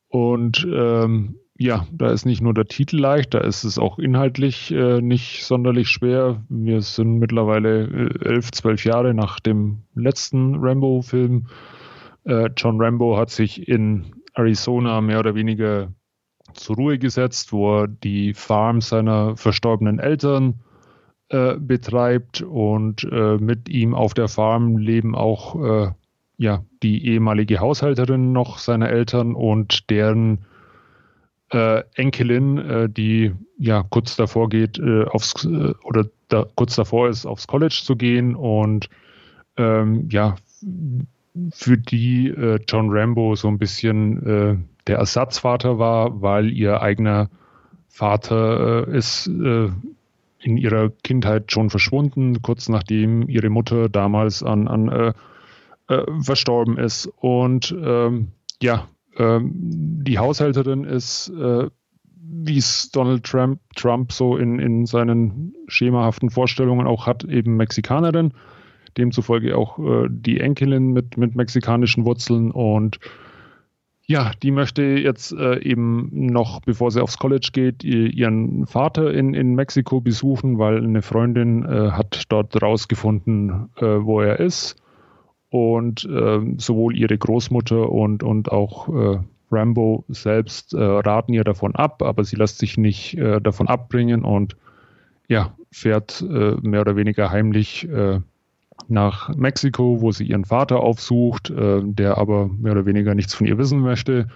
[0.09, 4.71] und ähm, ja, da ist nicht nur der Titel leicht, da ist es auch inhaltlich
[4.71, 6.43] äh, nicht sonderlich schwer.
[6.47, 11.47] Wir sind mittlerweile äh, elf, zwölf Jahre nach dem letzten Rambo-Film.
[12.25, 14.05] Äh, John Rambo hat sich in
[14.35, 15.91] Arizona mehr oder weniger
[16.57, 20.55] zur Ruhe gesetzt, wo er die Farm seiner verstorbenen Eltern
[21.29, 25.91] äh, betreibt und äh, mit ihm auf der Farm leben auch äh,
[26.37, 30.45] ja, die ehemalige Haushälterin noch seiner Eltern und deren
[31.49, 37.25] äh, Enkelin, äh, die ja kurz davor geht, äh, aufs oder da, kurz davor ist,
[37.25, 38.89] aufs College zu gehen und
[39.57, 40.35] ähm, ja,
[41.51, 42.33] für die
[42.67, 47.29] John Rambo so ein bisschen der Ersatzvater war, weil ihr eigener
[47.87, 49.77] Vater ist in
[50.57, 55.13] ihrer Kindheit schon verschwunden, kurz nachdem ihre Mutter damals an, an
[56.21, 57.09] verstorben ist.
[57.17, 58.29] Und ähm,
[58.61, 61.69] ja, ähm, die Haushälterin ist, äh,
[62.29, 68.33] wie es Donald Trump, Trump so in, in seinen schemahaften Vorstellungen auch hat, eben Mexikanerin.
[68.97, 72.99] Demzufolge auch äh, die Enkelin mit, mit mexikanischen Wurzeln und
[74.07, 79.33] ja, die möchte jetzt äh, eben noch, bevor sie aufs College geht, ihren Vater in,
[79.33, 84.81] in Mexiko besuchen, weil eine Freundin äh, hat dort rausgefunden, äh, wo er ist.
[85.49, 89.19] Und äh, sowohl ihre Großmutter und, und auch äh,
[89.51, 94.55] Rambo selbst äh, raten ihr davon ab, aber sie lässt sich nicht davon abbringen und
[95.27, 97.87] ja, fährt äh, mehr oder weniger heimlich
[98.89, 103.57] nach Mexiko, wo sie ihren Vater aufsucht, der aber mehr oder weniger nichts von ihr
[103.57, 104.27] wissen möchte.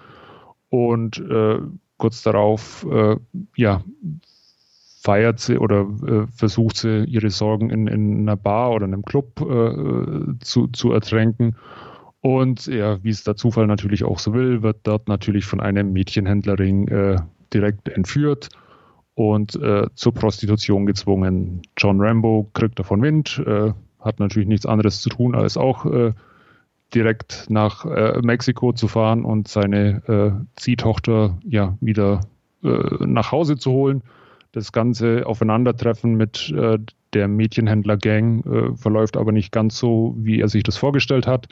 [0.69, 1.23] Und
[1.97, 2.85] kurz darauf
[3.55, 3.83] ja,
[5.01, 9.41] feiert sie oder äh, versucht sie ihre Sorgen in, in einer Bar oder einem Club
[9.41, 11.55] äh, zu, zu ertränken.
[12.21, 15.91] Und ja, wie es der Zufall natürlich auch so will, wird dort natürlich von einem
[15.91, 17.15] Mädchenhändlerring äh,
[17.51, 18.49] direkt entführt
[19.15, 21.63] und äh, zur Prostitution gezwungen.
[21.77, 26.13] John Rambo kriegt davon Wind, äh, hat natürlich nichts anderes zu tun, als auch äh,
[26.93, 27.85] direkt nach
[28.21, 32.19] Mexiko zu fahren und seine Ziehtochter ja wieder
[32.61, 34.03] nach Hause zu holen
[34.51, 36.77] das ganze Aufeinandertreffen mit äh,
[37.13, 41.47] der Mädchenhändler-Gang äh, verläuft aber nicht ganz so, wie er sich das vorgestellt hat.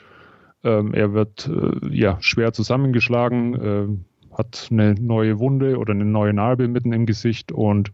[0.62, 6.32] Ähm, er wird äh, ja schwer zusammengeschlagen, äh, hat eine neue Wunde oder eine neue
[6.32, 7.92] Narbe mitten im Gesicht und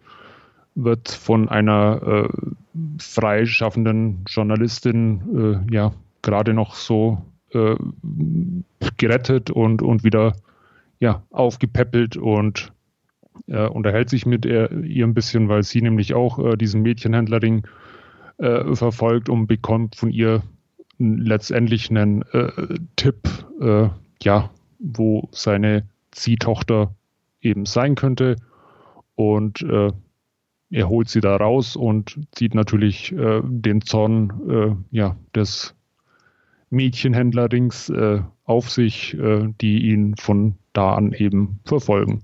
[0.76, 2.28] wird von einer äh,
[2.98, 7.22] freischaffenden Journalistin äh, ja gerade noch so
[8.96, 10.34] gerettet und, und wieder
[10.98, 12.72] ja, aufgepäppelt und
[13.48, 17.66] äh, unterhält sich mit ihr, ihr, ein bisschen, weil sie nämlich auch äh, diesen Mädchenhändlerring
[18.38, 20.42] äh, verfolgt und bekommt von ihr
[20.98, 22.50] letztendlich einen äh,
[22.96, 23.28] Tipp,
[23.60, 23.88] äh,
[24.22, 26.94] ja, wo seine Ziehtochter
[27.40, 28.36] eben sein könnte.
[29.14, 29.92] Und äh,
[30.70, 35.74] er holt sie da raus und zieht natürlich den Zorn ja, des
[36.70, 37.92] Mädchenhändlerrings
[38.44, 39.16] auf sich,
[39.60, 42.22] die ihn von da an eben verfolgen.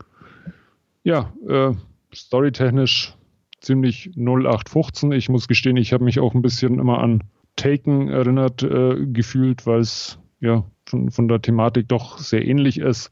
[1.04, 1.72] Ja, äh,
[2.14, 3.16] storytechnisch
[3.60, 5.12] ziemlich 0815.
[5.12, 7.24] Ich muss gestehen, ich habe mich auch ein bisschen immer an
[7.56, 13.10] Taken erinnert äh, gefühlt, weil es ja von, von der Thematik doch sehr ähnlich ist.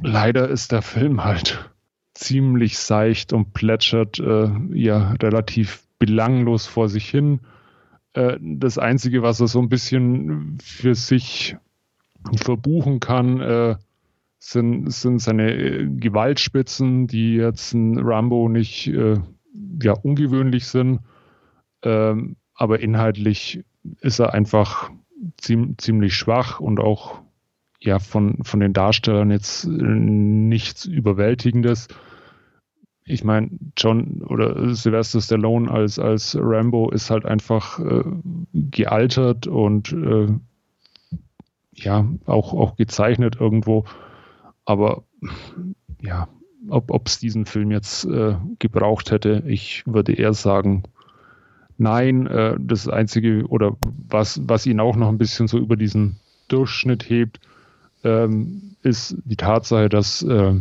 [0.00, 1.71] Leider ist der Film halt
[2.22, 7.40] ziemlich seicht und plätschert äh, ja relativ belanglos vor sich hin.
[8.12, 11.56] Äh, das Einzige, was er so ein bisschen für sich
[12.36, 13.76] verbuchen kann, äh,
[14.38, 19.18] sind, sind seine äh, Gewaltspitzen, die jetzt ein Rambo nicht äh,
[19.82, 21.00] ja, ungewöhnlich sind.
[21.82, 23.64] Ähm, aber inhaltlich
[24.00, 24.90] ist er einfach
[25.38, 27.20] ziem, ziemlich schwach und auch
[27.80, 31.88] ja von, von den Darstellern jetzt äh, nichts Überwältigendes.
[33.04, 38.04] Ich meine, John oder Sylvester Stallone als, als Rambo ist halt einfach äh,
[38.52, 40.28] gealtert und äh,
[41.74, 43.84] ja, auch, auch gezeichnet irgendwo.
[44.64, 45.02] Aber
[46.00, 46.28] ja,
[46.68, 50.84] ob es diesen Film jetzt äh, gebraucht hätte, ich würde eher sagen,
[51.78, 52.26] nein.
[52.26, 53.76] Äh, das Einzige oder
[54.08, 56.16] was, was ihn auch noch ein bisschen so über diesen
[56.48, 57.40] Durchschnitt hebt,
[58.04, 60.54] ähm, ist die Tatsache, dass äh,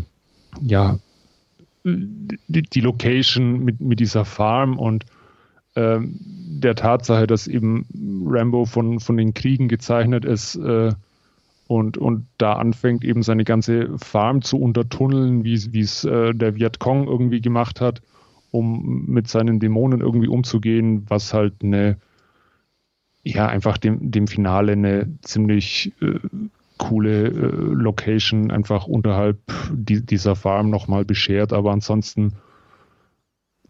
[0.62, 0.99] ja
[1.84, 5.06] die, die, Location mit, mit dieser Farm und
[5.76, 7.86] ähm, der Tatsache, dass eben
[8.26, 10.91] Rambo von, von den Kriegen gezeichnet ist, äh,
[11.72, 17.08] und, und da anfängt eben seine ganze Farm zu untertunneln, wie es äh, der Vietcong
[17.08, 18.02] irgendwie gemacht hat,
[18.52, 21.96] um mit seinen Dämonen irgendwie umzugehen, was halt eine,
[23.24, 26.20] ja, einfach dem, dem Finale eine ziemlich äh,
[26.82, 29.38] coole äh, Location einfach unterhalb
[29.72, 32.34] die, dieser Farm nochmal beschert, aber ansonsten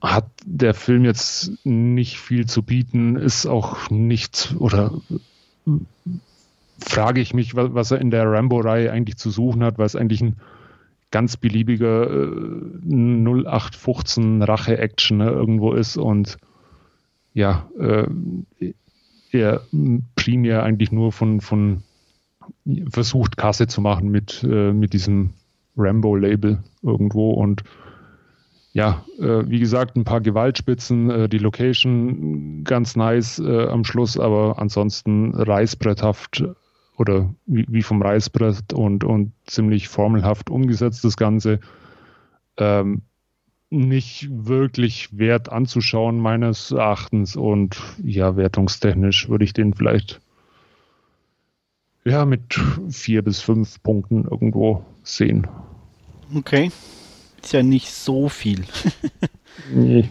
[0.01, 4.93] hat der Film jetzt nicht viel zu bieten, ist auch nichts oder
[6.79, 9.97] frage ich mich, was, was er in der Rambo-Reihe eigentlich zu suchen hat, weil es
[9.97, 10.37] eigentlich ein
[11.11, 16.37] ganz beliebiger äh, 0815 Rache-Action ne, irgendwo ist und
[17.33, 18.07] ja, äh,
[19.31, 19.61] er
[20.15, 21.83] primär eigentlich nur von, von
[22.89, 25.31] versucht, Kasse zu machen mit, äh, mit diesem
[25.77, 27.63] Rambo-Label irgendwo und
[28.73, 34.17] ja, äh, wie gesagt, ein paar Gewaltspitzen, äh, die Location ganz nice äh, am Schluss,
[34.17, 36.45] aber ansonsten reißbretthaft
[36.97, 41.59] oder wie, wie vom Reißbrett und, und ziemlich formelhaft umgesetzt das Ganze.
[42.57, 43.01] Ähm,
[43.71, 47.35] nicht wirklich wert anzuschauen, meines Erachtens.
[47.35, 50.21] Und ja, wertungstechnisch würde ich den vielleicht
[52.03, 52.59] ja mit
[52.89, 55.47] vier bis fünf Punkten irgendwo sehen.
[56.35, 56.71] Okay.
[57.41, 58.63] Ist ja nicht so viel.
[59.73, 60.09] nee.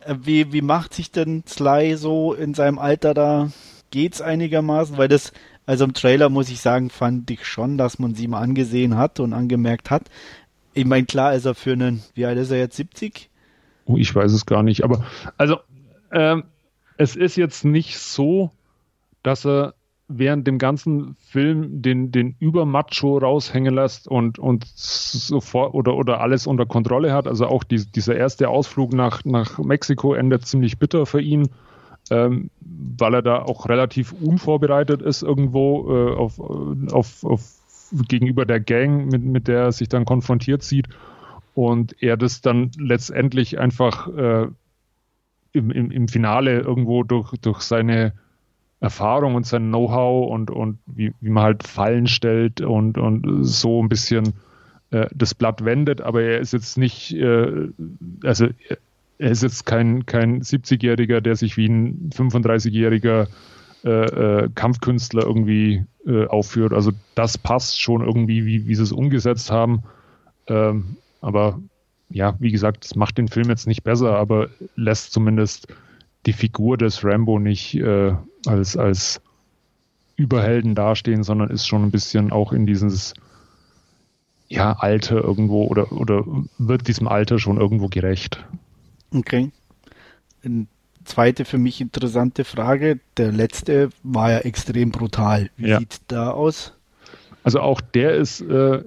[0.00, 3.50] Äh, wie, wie macht sich denn Sly so in seinem Alter da?
[3.90, 4.96] Geht's einigermaßen?
[4.96, 5.32] Weil das
[5.66, 9.20] also im Trailer muss ich sagen, fand ich schon, dass man sie mal angesehen hat
[9.20, 10.04] und angemerkt hat.
[10.74, 13.30] Ich meine, klar ist er für einen, wie alt ist er jetzt, 70?
[13.84, 15.04] Oh, ich weiß es gar nicht, aber
[15.36, 15.58] also
[16.10, 16.44] ähm,
[16.96, 18.50] es ist jetzt nicht so,
[19.22, 19.74] dass er
[20.18, 26.46] während dem ganzen Film den, den Übermacho raushängen lässt und, und sofort oder, oder alles
[26.46, 27.26] unter Kontrolle hat.
[27.26, 31.48] Also auch die, dieser erste Ausflug nach, nach Mexiko endet ziemlich bitter für ihn
[32.10, 37.42] ähm, weil er da auch relativ unvorbereitet ist irgendwo äh, auf, auf, auf
[38.08, 40.88] gegenüber der Gang, mit, mit der er sich dann konfrontiert sieht
[41.54, 44.46] und er das dann letztendlich einfach äh,
[45.52, 48.14] im, im, im Finale irgendwo durch, durch seine
[48.82, 53.80] Erfahrung und sein Know-how und, und wie, wie man halt Fallen stellt und, und so
[53.80, 54.34] ein bisschen
[54.90, 57.68] äh, das Blatt wendet, aber er ist jetzt nicht, äh,
[58.24, 58.48] also
[59.18, 63.28] er ist jetzt kein, kein 70-Jähriger, der sich wie ein 35-jähriger
[63.84, 66.72] äh, äh, Kampfkünstler irgendwie äh, aufführt.
[66.72, 69.84] Also das passt schon irgendwie, wie, wie sie es umgesetzt haben.
[70.48, 71.60] Ähm, aber
[72.10, 75.68] ja, wie gesagt, es macht den Film jetzt nicht besser, aber lässt zumindest
[76.26, 78.14] die Figur des Rambo nicht äh,
[78.46, 79.20] als, als
[80.16, 83.14] Überhelden dastehen, sondern ist schon ein bisschen auch in dieses
[84.48, 86.24] ja, Alter irgendwo oder, oder
[86.58, 88.44] wird diesem Alter schon irgendwo gerecht.
[89.10, 89.50] Okay.
[90.44, 90.66] Eine
[91.04, 93.00] zweite für mich interessante Frage.
[93.16, 95.50] Der letzte war ja extrem brutal.
[95.56, 95.78] Wie ja.
[95.78, 96.74] sieht da aus?
[97.44, 98.82] Also auch der ist äh,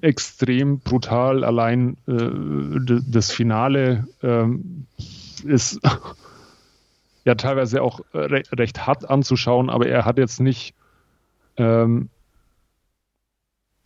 [0.00, 1.44] extrem brutal.
[1.44, 4.86] Allein äh, das Finale ähm,
[5.44, 5.80] ist
[7.24, 10.74] ja teilweise auch re recht hart anzuschauen, aber er hat jetzt nicht
[11.56, 12.08] ähm,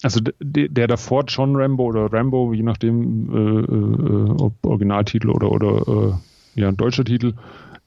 [0.02, 6.18] also der, davor John Rambo oder Rambo, je nachdem, äh, äh, ob Originaltitel oder, oder
[6.54, 7.34] äh, ja, ein deutscher Titel,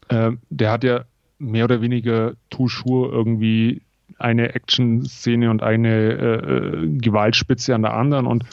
[0.09, 1.05] äh, der hat ja
[1.39, 3.81] mehr oder weniger toujours irgendwie
[4.19, 8.27] eine Action-Szene und eine äh, äh, Gewaltspitze an der anderen.
[8.27, 8.43] Und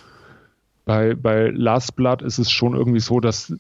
[0.84, 3.54] bei, bei Last Blood ist es schon irgendwie so, dass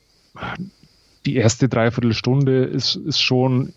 [1.28, 3.74] die erste Dreiviertelstunde ist, ist schon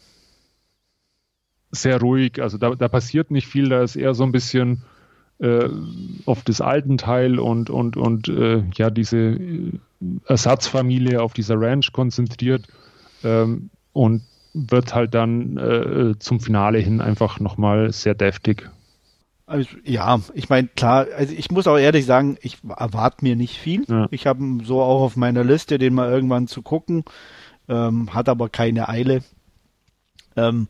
[1.71, 2.41] sehr ruhig.
[2.41, 4.83] Also da, da passiert nicht viel, da ist eher so ein bisschen
[5.39, 5.67] äh,
[6.25, 9.37] auf das alten Teil und, und, und äh, ja, diese
[10.25, 12.67] Ersatzfamilie auf dieser Ranch konzentriert
[13.23, 14.21] ähm, und
[14.53, 18.69] wird halt dann äh, zum Finale hin einfach nochmal sehr deftig.
[19.45, 23.57] Also, ja, ich meine, klar, also ich muss auch ehrlich sagen, ich erwarte mir nicht
[23.57, 23.83] viel.
[23.89, 24.07] Ja.
[24.09, 27.03] Ich habe so auch auf meiner Liste, den mal irgendwann zu gucken,
[27.71, 29.23] ähm, hat aber keine Eile.
[30.35, 30.67] Ähm,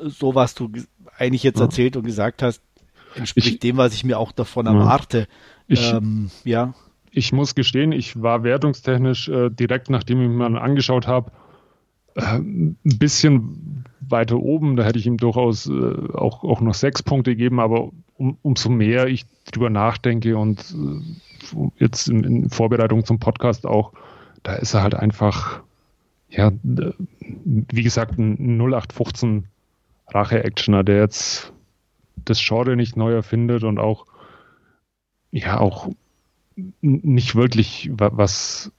[0.00, 0.70] so was du
[1.16, 1.64] eigentlich jetzt ja.
[1.64, 2.62] erzählt und gesagt hast,
[3.16, 5.26] entspricht ich, dem, was ich mir auch davon erwarte.
[5.66, 6.74] Ich, ähm, ja.
[7.10, 11.30] Ich muss gestehen, ich war wertungstechnisch äh, direkt nachdem ich mir angeschaut habe,
[12.14, 14.76] äh, ein bisschen weiter oben.
[14.76, 15.72] Da hätte ich ihm durchaus äh,
[16.12, 21.70] auch, auch noch sechs Punkte gegeben, aber um, umso mehr ich drüber nachdenke und äh,
[21.78, 23.92] jetzt in, in, Vorbereitung zum Podcast auch,
[24.42, 25.62] da ist er halt einfach,
[26.36, 29.46] ja, wie gesagt, ein 0815
[30.08, 31.52] Rache-Actioner, der jetzt
[32.24, 34.06] das Genre nicht neu erfindet und auch,
[35.30, 35.90] ja, auch
[36.80, 38.72] nicht wirklich was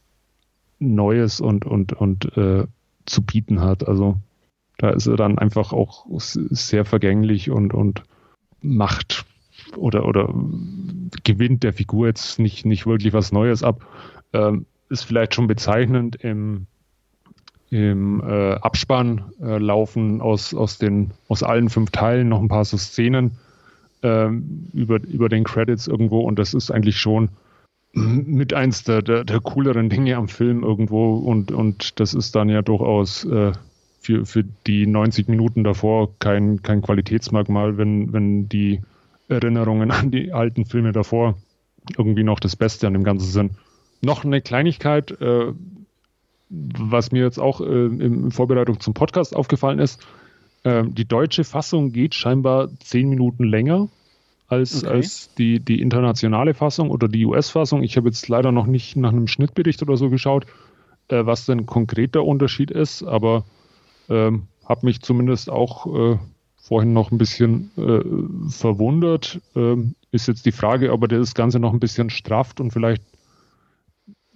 [0.79, 2.65] Neues und, und, und äh,
[3.05, 3.88] zu bieten hat.
[3.88, 4.17] Also
[4.77, 8.03] da ist er dann einfach auch sehr vergänglich und, und
[8.61, 9.25] macht
[9.77, 10.34] oder, oder
[11.23, 13.86] gewinnt der Figur jetzt nicht, nicht wirklich was Neues ab.
[14.34, 16.67] Ähm, ist vielleicht schon bezeichnend im,
[17.76, 22.63] im äh, Abspann äh, laufen aus, aus, den, aus allen fünf Teilen noch ein paar
[22.63, 23.32] so Szenen
[24.01, 24.30] äh,
[24.73, 27.30] über, über den Credits irgendwo und das ist eigentlich schon
[27.91, 32.47] mit eins der, der, der cooleren Dinge am Film irgendwo und, und das ist dann
[32.47, 33.51] ja durchaus äh,
[33.99, 38.80] für, für die 90 Minuten davor kein, kein Qualitätsmerkmal, wenn, wenn die
[39.28, 41.36] Erinnerungen an die alten Filme davor
[41.97, 43.51] irgendwie noch das Beste an dem Ganzen sind.
[44.01, 45.51] Noch eine Kleinigkeit, äh,
[46.79, 50.05] was mir jetzt auch äh, in Vorbereitung zum Podcast aufgefallen ist,
[50.63, 53.87] äh, die deutsche Fassung geht scheinbar zehn Minuten länger
[54.47, 54.93] als, okay.
[54.93, 57.83] als die, die internationale Fassung oder die US-Fassung.
[57.83, 60.45] Ich habe jetzt leider noch nicht nach einem Schnittbericht oder so geschaut,
[61.07, 63.45] äh, was denn konkret der Unterschied ist, aber
[64.09, 66.17] ähm, habe mich zumindest auch äh,
[66.57, 69.39] vorhin noch ein bisschen äh, verwundert.
[69.55, 73.03] Ähm, ist jetzt die Frage, ob er das Ganze noch ein bisschen strafft und vielleicht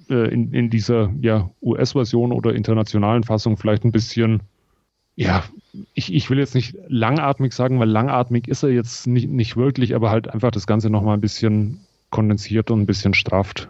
[0.09, 4.41] äh, in, in dieser ja, US-Version oder internationalen Fassung vielleicht ein bisschen
[5.19, 5.43] ja,
[5.95, 9.93] ich, ich will jetzt nicht langatmig sagen, weil langatmig ist er jetzt nicht, nicht wirklich,
[9.93, 13.67] aber halt einfach das Ganze nochmal ein bisschen kondensiert und ein bisschen strafft.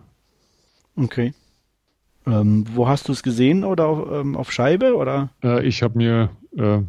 [0.95, 1.33] Okay.
[2.27, 5.31] Ähm, wo hast du es gesehen oder auf, ähm, auf Scheibe oder?
[5.43, 6.81] Äh, ich habe mir äh,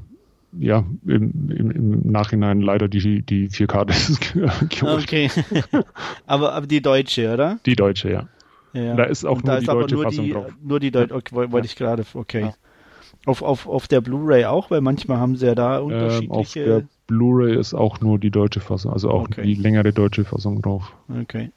[0.59, 4.35] ja im, im, im, Nachhinein leider die, die 4K-Disc
[4.69, 5.05] geholt.
[5.05, 5.31] Okay.
[6.27, 7.59] aber, aber die deutsche, oder?
[7.65, 8.29] Die deutsche, ja.
[8.73, 8.95] Ja.
[8.95, 10.53] Da ist auch nur die deutsche nur Fassung die, drauf.
[10.63, 12.41] Nur die deutsche, okay, wollte ich gerade, okay.
[12.43, 12.55] Ja.
[13.27, 16.25] Auf, auf, auf der Blu-ray auch, weil manchmal haben sie ja da unterschiedliche.
[16.25, 19.43] Ähm, auf der Blu-ray ist auch nur die deutsche Fassung, also auch okay.
[19.43, 20.93] die längere deutsche Fassung drauf.
[21.21, 21.51] Okay.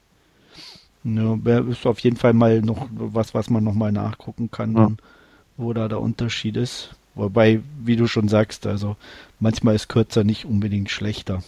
[1.04, 1.34] Ja,
[1.70, 4.90] ist auf jeden Fall mal noch was, was man nochmal nachgucken kann, ja.
[5.56, 6.94] wo da der Unterschied ist.
[7.14, 8.96] Wobei, wie du schon sagst, also
[9.38, 11.42] manchmal ist kürzer nicht unbedingt schlechter.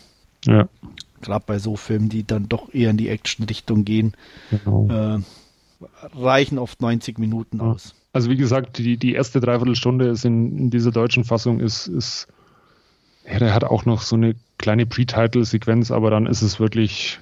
[0.44, 0.68] Ja.
[1.22, 4.12] Gerade bei so Filmen, die dann doch eher in die Action-Richtung gehen,
[4.50, 4.88] genau.
[4.90, 5.18] äh,
[6.14, 7.94] reichen oft 90 Minuten aus.
[8.12, 12.28] Also wie gesagt, die, die erste Dreiviertelstunde ist in, in dieser deutschen Fassung ist, ist
[13.28, 17.18] ja, der hat auch noch so eine kleine Pre-Title-Sequenz, aber dann ist es wirklich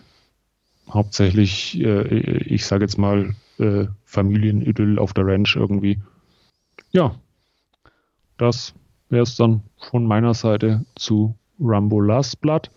[0.90, 2.02] hauptsächlich, äh,
[2.44, 6.00] ich sage jetzt mal, äh, Familienidyll auf der Ranch irgendwie.
[6.92, 7.14] Ja,
[8.36, 8.74] das
[9.08, 12.70] wäre es dann von meiner Seite zu Rambo Last Blood.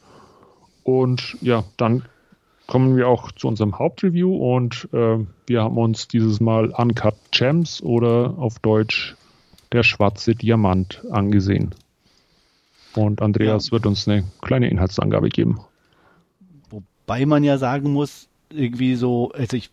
[0.84, 2.04] Und ja, dann
[2.68, 7.82] kommen wir auch zu unserem Hauptreview und äh, wir haben uns dieses Mal Uncut Gems
[7.82, 9.16] oder auf Deutsch
[9.72, 11.74] der schwarze Diamant angesehen.
[12.96, 13.72] Und Andreas ja.
[13.74, 15.62] wird uns eine kleine Inhaltsangabe geben.
[16.70, 19.70] Wobei man ja sagen muss, irgendwie so, also ich,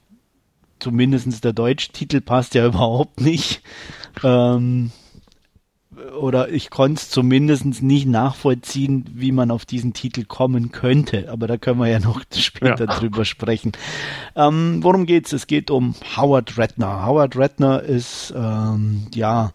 [0.79, 3.63] zumindest der deutsche Titel passt ja überhaupt nicht.
[4.23, 4.93] Ähm,
[6.21, 11.31] oder ich konnte es zumindest nicht nachvollziehen, wie man auf diesen Titel kommen könnte.
[11.31, 12.99] Aber da können wir ja noch später ja.
[12.99, 13.73] drüber sprechen.
[14.37, 15.33] Ähm, worum geht's?
[15.33, 17.07] Es geht um Howard Redner.
[17.07, 19.53] Howard Redner ist ähm, ja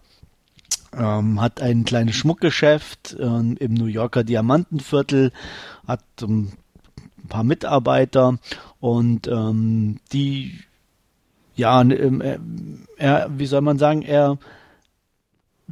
[0.96, 5.32] ähm, hat ein kleines Schmuckgeschäft ähm, im New Yorker Diamantenviertel,
[5.86, 6.52] hat ähm,
[7.22, 8.38] ein paar Mitarbeiter
[8.80, 10.58] und ähm, die
[11.60, 12.22] ja, ähm,
[12.96, 14.38] er, wie soll man sagen, er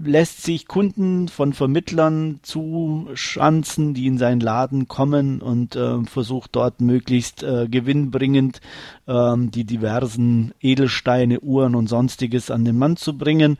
[0.05, 6.81] lässt sich Kunden von Vermittlern zuschanzen, die in seinen Laden kommen und äh, versucht dort
[6.81, 8.61] möglichst äh, gewinnbringend
[9.07, 13.59] äh, die diversen Edelsteine, Uhren und sonstiges an den Mann zu bringen.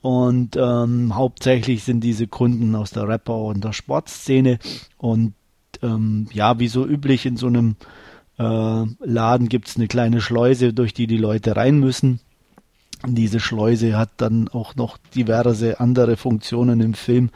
[0.00, 4.58] Und ähm, hauptsächlich sind diese Kunden aus der Rapper- und der Sportszene.
[4.98, 5.34] Und
[5.80, 7.76] ähm, ja, wie so üblich in so einem
[8.38, 12.20] äh, Laden gibt's eine kleine Schleuse, durch die die Leute rein müssen.
[13.06, 17.30] Diese Schleuse hat dann auch noch diverse andere Funktionen im Film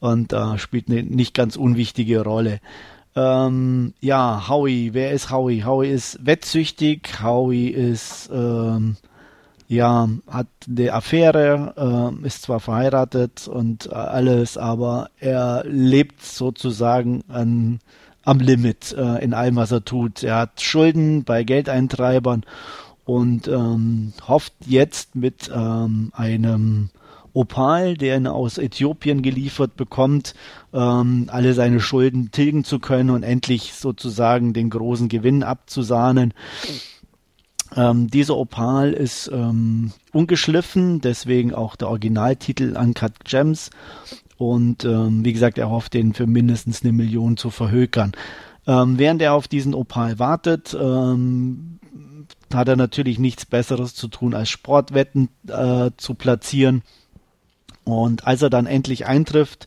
[0.00, 2.60] und äh, spielt eine nicht ganz unwichtige Rolle.
[3.16, 5.62] Ähm, ja, Howie, wer ist Howie?
[5.64, 8.96] Howie ist wettsüchtig, Howie ist, ähm,
[9.68, 17.22] ja, hat eine Affäre, äh, ist zwar verheiratet und äh, alles, aber er lebt sozusagen
[17.28, 17.78] an,
[18.24, 20.24] am Limit äh, in allem, was er tut.
[20.24, 22.44] Er hat Schulden bei Geldeintreibern
[23.04, 26.90] und ähm, hofft jetzt mit ähm, einem
[27.34, 30.34] Opal, der ihn aus Äthiopien geliefert bekommt,
[30.72, 36.32] ähm, alle seine Schulden tilgen zu können und endlich sozusagen den großen Gewinn abzusahnen.
[37.76, 43.70] Ähm, dieser Opal ist ähm, ungeschliffen, deswegen auch der Originaltitel Uncut Gems.
[44.36, 48.12] Und ähm, wie gesagt, er hofft, den für mindestens eine Million zu verhökern.
[48.66, 51.78] Ähm, während er auf diesen Opal wartet, ähm,
[52.54, 56.82] hat er natürlich nichts Besseres zu tun, als Sportwetten äh, zu platzieren.
[57.84, 59.66] Und als er dann endlich eintrifft,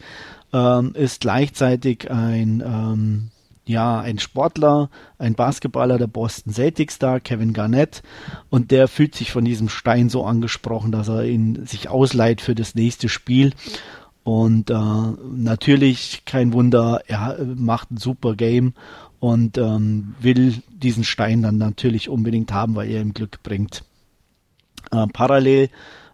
[0.53, 3.29] ähm, ist gleichzeitig ein ähm,
[3.67, 8.01] ja, ein Sportler, ein Basketballer der Boston Celtics da, Kevin Garnett,
[8.49, 12.55] und der fühlt sich von diesem Stein so angesprochen, dass er ihn sich ausleiht für
[12.55, 13.53] das nächste Spiel.
[14.23, 14.75] Und äh,
[15.35, 18.73] natürlich kein Wunder, er macht ein super Game
[19.19, 23.83] und ähm, will diesen Stein dann natürlich unbedingt haben, weil er ihm Glück bringt.
[24.91, 25.69] Äh, parallel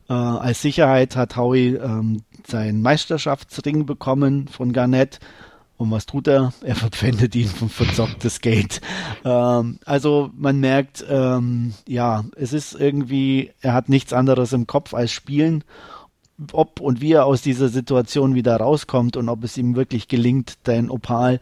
[0.09, 5.19] äh, als Sicherheit hat Howie ähm, seinen Meisterschaftsring bekommen von Garnett
[5.77, 6.53] und was tut er?
[6.61, 8.81] Er verpfändet ihn vom verzocktes Geld.
[9.25, 14.93] Ähm, also man merkt, ähm, ja, es ist irgendwie, er hat nichts anderes im Kopf
[14.93, 15.63] als Spielen.
[16.51, 20.67] Ob und wie er aus dieser Situation wieder rauskommt und ob es ihm wirklich gelingt,
[20.67, 21.39] den Opal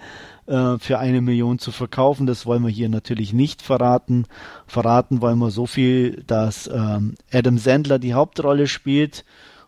[0.52, 4.26] äh, für eine Million zu verkaufen, das wollen wir hier natürlich nicht verraten.
[4.68, 9.24] Verraten wollen wir so viel, dass ähm, Adam Sandler die Hauptrolle spielt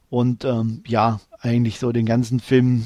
[0.09, 2.85] und ähm, ja, eigentlich so den ganzen Film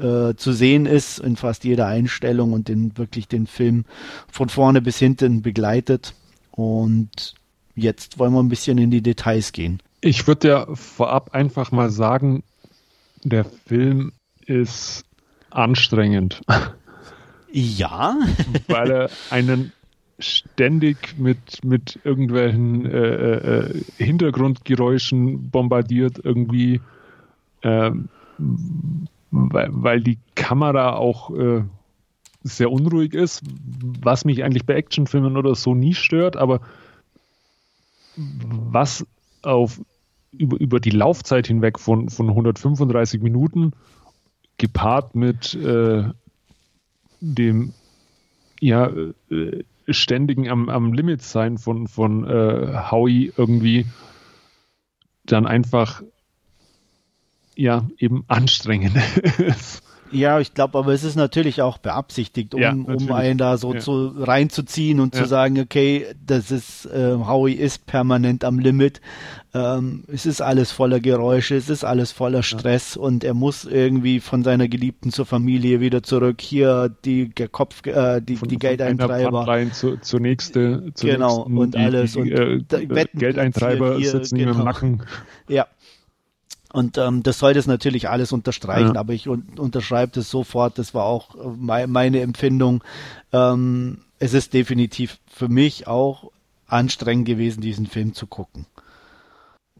[0.00, 3.84] äh, zu sehen ist in fast jeder Einstellung und den wirklich den Film
[4.30, 6.14] von vorne bis hinten begleitet.
[6.50, 7.34] Und
[7.76, 9.80] jetzt wollen wir ein bisschen in die Details gehen.
[10.00, 12.42] Ich würde ja vorab einfach mal sagen,
[13.22, 14.12] der Film
[14.44, 15.04] ist
[15.50, 16.42] anstrengend.
[17.52, 18.16] Ja.
[18.68, 19.72] Weil er einen
[20.18, 26.80] ständig mit, mit irgendwelchen äh, äh, Hintergrundgeräuschen bombardiert, irgendwie.
[27.62, 28.08] Ähm,
[29.30, 31.62] weil, weil die Kamera auch äh,
[32.42, 33.42] sehr unruhig ist,
[34.02, 36.60] was mich eigentlich bei Actionfilmen oder so nie stört, aber
[38.16, 39.06] was
[39.42, 39.80] auf
[40.32, 43.72] über, über die Laufzeit hinweg von, von 135 Minuten
[44.58, 46.04] gepaart mit äh,
[47.20, 47.72] dem
[48.60, 48.90] ja
[49.30, 53.86] äh, ständigen am, am Limit sein von, von äh, Howie irgendwie
[55.24, 56.02] dann einfach
[57.56, 58.96] ja eben anstrengend
[59.38, 59.82] ist.
[60.12, 63.74] Ja, ich glaube, aber es ist natürlich auch beabsichtigt, um, ja, um einen da so
[63.74, 63.80] ja.
[63.80, 65.22] zu, reinzuziehen und ja.
[65.22, 69.00] zu sagen, okay, das ist, äh, Howie ist permanent am Limit.
[69.54, 74.20] Ähm, es ist alles voller Geräusche, es ist alles voller Stress und er muss irgendwie
[74.20, 76.40] von seiner Geliebten zur Familie wieder zurück.
[76.40, 79.46] Hier die Kopf, äh, die, von, die Geldeintreiber.
[79.72, 82.12] Zu, zur nächste, zur genau, nächsten, und die, alles.
[82.12, 84.58] Die, und äh, Geldeintreiber hier, sitzen genau.
[84.58, 85.02] im Nacken.
[85.48, 85.66] Ja,
[86.76, 89.00] und ähm, das soll das natürlich alles unterstreichen, ja.
[89.00, 90.78] aber ich un unterschreibe das sofort.
[90.78, 92.84] Das war auch äh, me meine Empfindung.
[93.32, 96.30] Ähm, es ist definitiv für mich auch
[96.66, 98.66] anstrengend gewesen, diesen Film zu gucken.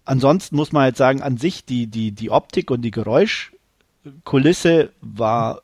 [0.06, 5.60] Ansonsten muss man halt sagen, an sich die, die, die Optik und die Geräuschkulisse war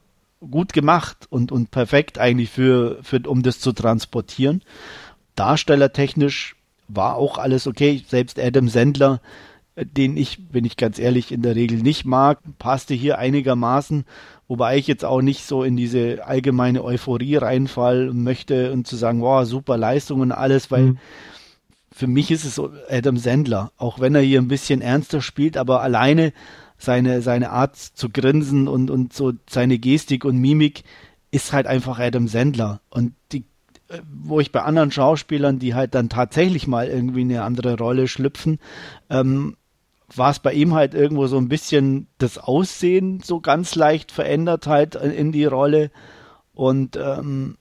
[0.51, 4.61] gut gemacht und, und perfekt eigentlich für, für, um das zu transportieren.
[5.35, 6.57] Darstellertechnisch
[6.89, 8.05] war auch alles okay.
[8.07, 9.23] Selbst Adam Sandler
[9.77, 14.05] den ich, wenn ich ganz ehrlich, in der Regel nicht mag, passte hier einigermaßen,
[14.47, 19.23] wobei ich jetzt auch nicht so in diese allgemeine Euphorie reinfallen möchte und zu sagen,
[19.23, 20.99] wow, super Leistung und alles, weil mhm.
[21.91, 25.57] für mich ist es so Adam Sandler, auch wenn er hier ein bisschen ernster spielt,
[25.57, 26.33] aber alleine
[26.77, 30.83] seine, seine Art zu grinsen und, und so seine Gestik und Mimik
[31.31, 33.45] ist halt einfach Adam Sandler und die
[33.89, 38.09] äh, wo ich bei anderen Schauspielern, die halt dann tatsächlich mal irgendwie eine andere Rolle
[38.09, 38.59] schlüpfen,
[39.11, 39.57] ähm,
[40.17, 44.67] war es bei ihm halt irgendwo so ein bisschen das Aussehen so ganz leicht verändert
[44.67, 45.91] halt in die Rolle.
[46.55, 47.57] Und ähm,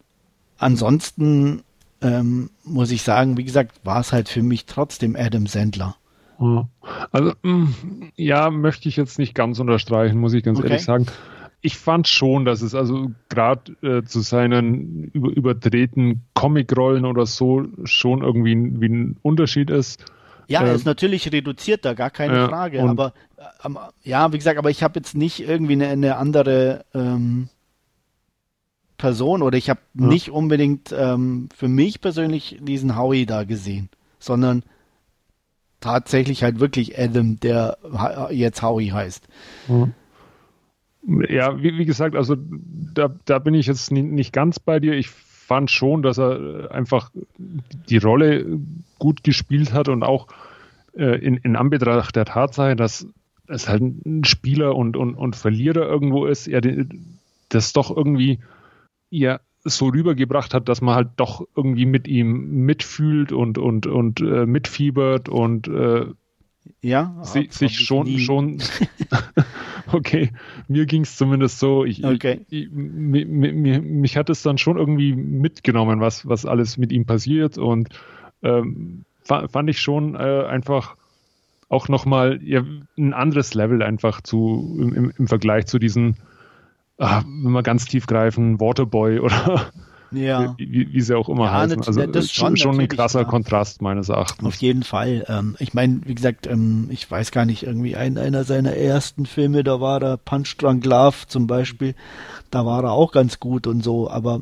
[0.58, 1.64] ansonsten
[2.02, 5.96] ähm, muss ich sagen, wie gesagt, war es halt für mich trotzdem Adam Sandler.
[7.12, 7.68] Also mm,
[8.16, 10.70] ja, möchte ich jetzt nicht ganz unterstreichen, muss ich ganz okay.
[10.70, 11.06] ehrlich sagen.
[11.62, 17.66] Ich fand schon, dass es also gerade äh, zu seinen über, überdrehten Comicrollen oder so
[17.84, 20.04] schon irgendwie wie ein Unterschied ist.
[20.48, 22.84] Ja, er ist natürlich reduziert da, gar keine ja, Frage.
[22.84, 23.14] Aber
[23.64, 27.50] ähm, ja, wie gesagt, aber ich habe jetzt nicht irgendwie eine, eine andere ähm,
[28.98, 30.06] Person oder ich habe ja.
[30.06, 33.90] nicht unbedingt ähm, für mich persönlich diesen Howie da gesehen,
[34.20, 34.64] sondern
[35.80, 37.78] tatsächlich halt wirklich Adam, der
[38.30, 39.28] jetzt Howie heißt.
[41.28, 44.94] Ja, wie, wie gesagt, also da, da bin ich jetzt nicht ganz bei dir.
[44.94, 47.12] Ich fand schon, dass er einfach
[47.90, 48.60] die Rolle
[49.02, 50.28] gut gespielt hat und auch
[50.94, 53.08] äh, in, in Anbetracht der Tatsache, dass
[53.48, 56.62] es halt ein Spieler und, und, und Verlierer irgendwo ist, er
[57.50, 58.40] das doch irgendwie
[59.10, 64.22] ja so rübergebracht hat, dass man halt doch irgendwie mit ihm mitfühlt und, und, und
[64.22, 66.06] äh, mitfiebert und äh,
[66.82, 68.62] ja, si sich schon, schon
[69.92, 70.30] okay,
[70.68, 71.86] mir ging es zumindest so.
[71.86, 72.42] Ich, okay.
[72.50, 77.08] ich, ich, mich, mich hat es dann schon irgendwie mitgenommen, was, was alles mit ihm
[77.08, 77.90] passiert und
[78.44, 80.96] ähm, fand ich schon äh, einfach
[81.72, 82.64] auch nochmal ja,
[82.98, 86.18] ein anderes Level einfach zu im, im Vergleich zu diesen,
[86.98, 89.72] ah, wenn wir ganz tief greifen, Waterboy oder
[90.12, 90.54] ja.
[90.58, 91.84] wie, wie sie auch immer ja, heißen.
[91.88, 94.46] Also das ist schon, schon ein krasser Kontrast meines Erachtens.
[94.46, 95.26] Auf jeden Fall.
[95.30, 99.26] Ähm, ich meine, wie gesagt, ähm, ich weiß gar nicht, irgendwie ein, einer seiner ersten
[99.26, 101.96] Filme, da war der Punch Drunk Love zum Beispiel,
[102.50, 104.42] da war er auch ganz gut und so, aber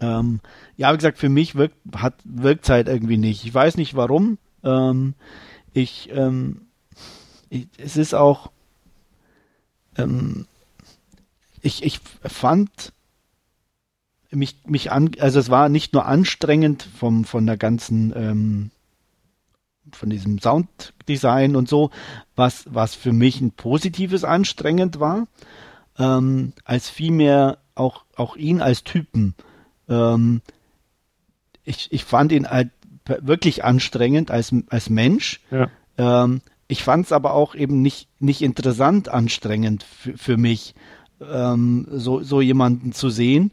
[0.00, 0.40] ähm,
[0.76, 3.44] ja, wie gesagt, für mich wirkt hat wirkt halt irgendwie nicht.
[3.44, 4.38] Ich weiß nicht warum.
[4.62, 5.14] Ähm,
[5.72, 6.62] ich, ähm,
[7.48, 8.50] ich, es ist auch
[9.96, 10.46] ähm,
[11.62, 12.92] ich, ich fand
[14.30, 18.70] mich, mich an, also es war nicht nur anstrengend vom, von der ganzen, ähm,
[19.92, 21.90] von diesem Sounddesign und so,
[22.36, 25.26] was, was für mich ein positives anstrengend war,
[25.98, 29.34] ähm, als vielmehr auch, auch ihn als Typen.
[29.90, 30.40] Ähm,
[31.64, 32.70] ich, ich fand ihn halt
[33.20, 35.40] wirklich anstrengend als, als Mensch.
[35.50, 35.68] Ja.
[35.98, 40.74] Ähm, ich fand es aber auch eben nicht, nicht interessant anstrengend für, für mich,
[41.20, 43.52] ähm, so, so jemanden zu sehen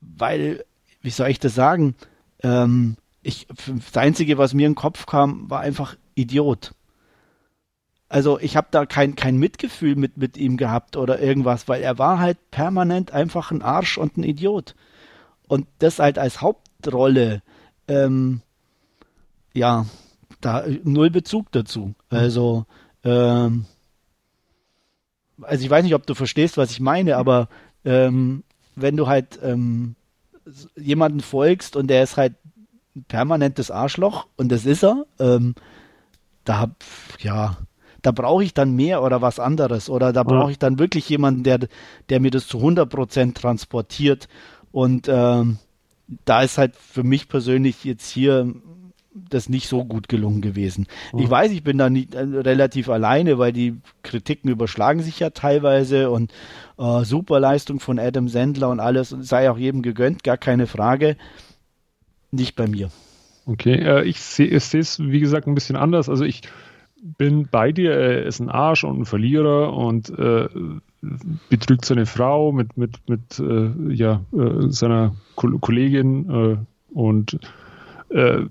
[0.00, 0.64] weil,
[1.02, 1.94] wie soll ich das sagen?
[2.42, 6.74] Ähm, ich, das Einzige, was mir in den Kopf kam, war einfach Idiot.
[8.08, 11.98] Also ich habe da kein, kein Mitgefühl mit, mit ihm gehabt oder irgendwas, weil er
[11.98, 14.74] war halt permanent einfach ein Arsch und ein Idiot.
[15.48, 17.42] Und das halt als Hauptrolle,
[17.88, 18.42] ähm,
[19.54, 19.86] ja,
[20.40, 21.94] da null Bezug dazu.
[22.10, 22.66] Also,
[23.02, 23.64] ähm,
[25.42, 27.48] also ich weiß nicht, ob du verstehst, was ich meine, aber
[27.84, 28.44] ähm,
[28.76, 29.96] wenn du halt ähm,
[30.76, 32.34] jemanden folgst und der ist halt
[32.96, 35.54] ein permanentes Arschloch und das ist er, ähm,
[36.44, 36.70] da
[37.20, 37.56] ja,
[38.02, 41.42] da brauche ich dann mehr oder was anderes oder da brauche ich dann wirklich jemanden,
[41.42, 41.58] der,
[42.08, 44.28] der mir das zu 100% transportiert
[44.72, 45.58] und ähm,
[46.24, 48.52] da ist halt für mich persönlich jetzt hier
[49.30, 50.86] das nicht so gut gelungen gewesen.
[51.12, 51.18] Mhm.
[51.20, 55.30] Ich weiß, ich bin da nicht, äh, relativ alleine, weil die Kritiken überschlagen sich ja
[55.30, 56.32] teilweise und
[56.78, 61.16] äh, Superleistung von Adam Sandler und alles sei auch jedem gegönnt, gar keine Frage.
[62.30, 62.90] Nicht bei mir.
[63.46, 66.08] Okay, äh, ich sehe es, wie gesagt, ein bisschen anders.
[66.08, 66.42] Also ich
[67.02, 70.48] bin bei dir, er ist ein Arsch und ein Verlierer und äh,
[71.48, 76.56] betrügt seine Frau mit, mit, mit äh, ja, äh, seiner Ko Kollegin äh,
[76.92, 77.38] und
[78.10, 78.46] äh,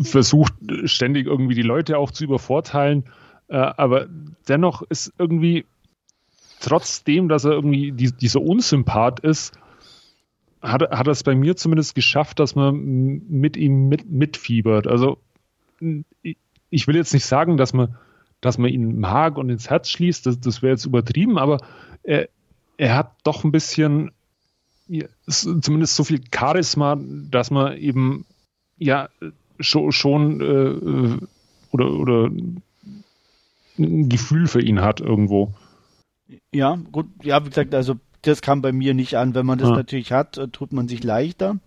[0.00, 0.54] versucht
[0.84, 3.04] ständig irgendwie die Leute auch zu übervorteilen.
[3.48, 4.06] Äh, aber
[4.48, 5.64] dennoch ist irgendwie,
[6.60, 9.58] trotzdem, dass er irgendwie die, dieser Unsympath ist,
[10.62, 14.86] hat, hat er es bei mir zumindest geschafft, dass man mit ihm mit, mitfiebert.
[14.86, 15.18] Also
[16.70, 17.96] ich will jetzt nicht sagen, dass man,
[18.40, 21.58] dass man ihn mag und ins Herz schließt, das, das wäre jetzt übertrieben, aber
[22.02, 22.28] er,
[22.76, 24.12] er hat doch ein bisschen,
[24.88, 26.98] ja, zumindest so viel Charisma,
[27.30, 28.24] dass man eben
[28.78, 29.08] ja
[29.58, 31.26] schon, schon äh,
[31.70, 32.30] oder, oder
[33.78, 35.52] ein Gefühl für ihn hat irgendwo.
[36.52, 39.34] Ja, gut, ja, wie gesagt, also das kam bei mir nicht an.
[39.34, 39.76] Wenn man das ja.
[39.76, 41.58] natürlich hat, äh, tut man sich leichter.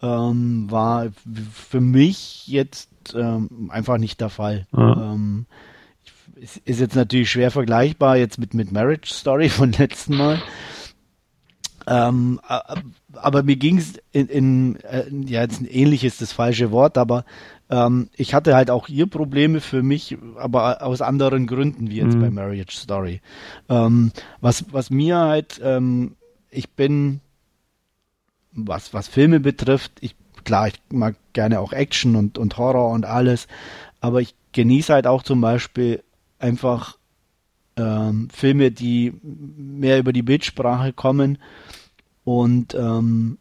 [0.00, 1.08] Ähm, war
[1.52, 4.66] für mich jetzt ähm, einfach nicht der Fall.
[4.72, 5.12] Ja.
[5.12, 5.46] Ähm,
[6.64, 10.40] ist jetzt natürlich schwer vergleichbar jetzt mit, mit Marriage Story von letzten Mal.
[11.86, 12.38] Ähm,
[13.14, 17.24] aber mir ging es in, in äh, ja, jetzt ein ähnliches das falsche Wort, aber
[17.70, 22.16] ähm, ich hatte halt auch hier Probleme für mich, aber aus anderen Gründen, wie jetzt
[22.16, 22.20] mhm.
[22.20, 23.22] bei Marriage Story.
[23.70, 26.16] Ähm, was, was mir halt, ähm,
[26.50, 27.20] ich bin,
[28.52, 30.14] was, was Filme betrifft, ich,
[30.44, 33.48] klar, ich mag gerne auch Action und, und Horror und alles,
[34.00, 36.02] aber ich genieße halt auch zum Beispiel
[36.38, 36.98] einfach
[37.76, 41.38] ähm, Filme, die mehr über die Bildsprache kommen
[42.24, 43.38] und ähm,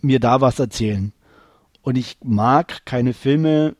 [0.00, 1.12] mir da was erzählen.
[1.82, 3.76] Und ich mag keine Filme,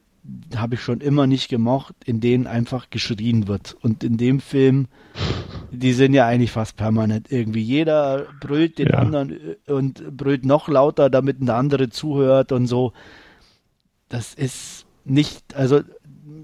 [0.55, 3.77] habe ich schon immer nicht gemocht, in denen einfach geschrien wird.
[3.81, 4.87] Und in dem Film,
[5.71, 7.63] die sind ja eigentlich fast permanent irgendwie.
[7.63, 8.99] Jeder brüllt den ja.
[8.99, 9.33] anderen
[9.67, 12.93] äh, und brüllt noch lauter, damit ein andere zuhört und so.
[14.09, 15.81] Das ist nicht, also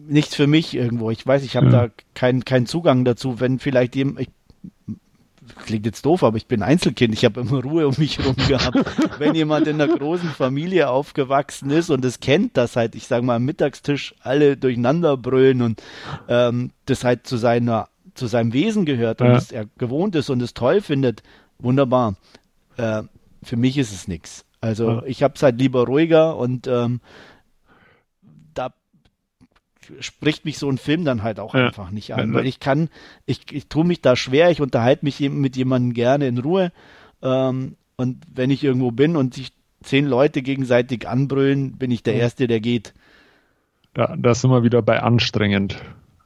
[0.08, 1.10] nichts für mich irgendwo.
[1.10, 1.72] Ich weiß, ich habe ja.
[1.72, 3.40] da keinen keinen Zugang dazu.
[3.40, 4.28] Wenn vielleicht jemand, ich
[5.64, 8.78] klingt jetzt doof, aber ich bin Einzelkind, ich habe immer Ruhe um mich herum gehabt.
[9.18, 13.24] Wenn jemand in einer großen Familie aufgewachsen ist und es kennt, dass halt, ich sage
[13.24, 15.82] mal, am Mittagstisch alle durcheinander brüllen und
[16.28, 19.36] ähm, das halt zu seiner, zu seinem Wesen gehört und ja.
[19.36, 21.22] es er gewohnt ist und es toll findet,
[21.58, 22.14] wunderbar.
[22.76, 23.02] Äh,
[23.42, 24.44] für mich ist es nichts.
[24.60, 25.02] Also ja.
[25.06, 27.00] ich habe es halt lieber ruhiger und ähm,
[30.00, 31.66] spricht mich so ein Film dann halt auch ja.
[31.66, 32.88] einfach nicht an, weil ich kann,
[33.26, 36.72] ich, ich tue mich da schwer, ich unterhalte mich mit jemandem gerne in Ruhe
[37.22, 42.14] ähm, und wenn ich irgendwo bin und sich zehn Leute gegenseitig anbrüllen, bin ich der
[42.14, 42.94] Erste, der geht.
[43.94, 45.76] Da, da sind wir wieder bei anstrengend.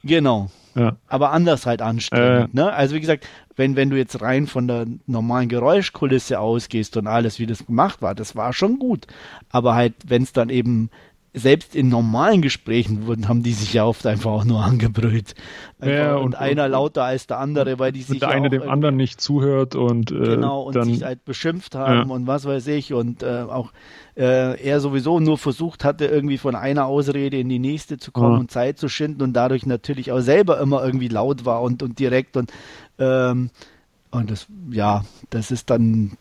[0.02, 0.96] Genau, ja.
[1.08, 2.50] aber anders halt anstrengend.
[2.54, 2.56] Äh.
[2.56, 2.72] Ne?
[2.72, 7.38] Also wie gesagt, wenn, wenn du jetzt rein von der normalen Geräuschkulisse ausgehst und alles,
[7.38, 9.06] wie das gemacht war, das war schon gut.
[9.50, 10.90] Aber halt, wenn es dann eben
[11.36, 15.34] selbst in normalen Gesprächen wurden, haben die sich ja oft einfach auch nur angebrüllt.
[15.84, 18.16] ja, und, und, einer lauter als der andere, weil die sich.
[18.16, 20.10] Und der eine dem anderen nicht zuhört und.
[20.10, 22.14] Äh, genau, und dann, sich halt beschimpft haben ja.
[22.14, 23.72] und was weiß ich und äh, auch
[24.16, 28.32] äh, er sowieso nur versucht hatte, irgendwie von einer Ausrede in die nächste zu kommen
[28.32, 28.40] ja.
[28.40, 31.98] und Zeit zu schinden und dadurch natürlich auch selber immer irgendwie laut war und, und
[31.98, 32.50] direkt und,
[32.98, 33.50] ähm,
[34.10, 36.16] und das, ja, das ist dann,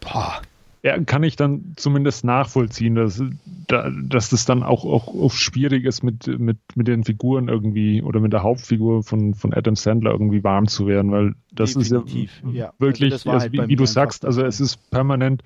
[0.00, 0.42] boah,
[0.82, 3.22] ja, kann ich dann zumindest nachvollziehen, dass,
[3.66, 8.20] dass das dann auch, auch, auch schwierig ist, mit, mit, mit den Figuren irgendwie oder
[8.20, 12.54] mit der Hauptfigur von, von Adam Sandler irgendwie warm zu werden, weil das Definitiv, ist
[12.54, 12.72] ja, ja.
[12.78, 15.42] wirklich, also also, halt wie, wie du sagst, also es ist permanent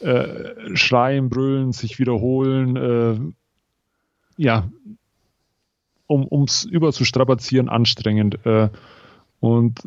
[0.00, 3.18] äh, schreien, brüllen, sich wiederholen, äh,
[4.36, 4.68] ja,
[6.08, 8.44] um es überzustrapazieren, anstrengend.
[8.44, 8.68] Äh,
[9.40, 9.80] und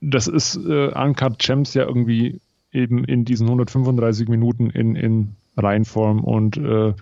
[0.00, 2.40] das ist äh, Uncut Gems ja irgendwie
[2.72, 6.94] eben in diesen 135 Minuten in, in Reihenform und äh,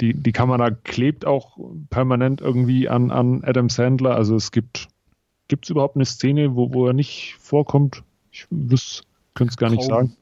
[0.00, 1.58] die, die Kamera klebt auch
[1.90, 4.14] permanent irgendwie an, an Adam Sandler.
[4.14, 4.88] Also es gibt
[5.48, 8.02] gibt es überhaupt eine Szene, wo, wo er nicht vorkommt?
[8.30, 9.76] Ich könnte es gar Kaum.
[9.76, 10.16] nicht sagen.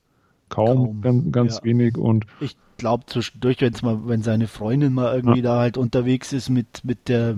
[0.48, 1.00] Kaum, Kaum.
[1.00, 1.64] ganz, ganz ja.
[1.64, 5.44] wenig und ich glaube zwischendurch, wenn's mal, wenn seine Freundin mal irgendwie ja.
[5.44, 7.36] da halt unterwegs ist mit, mit der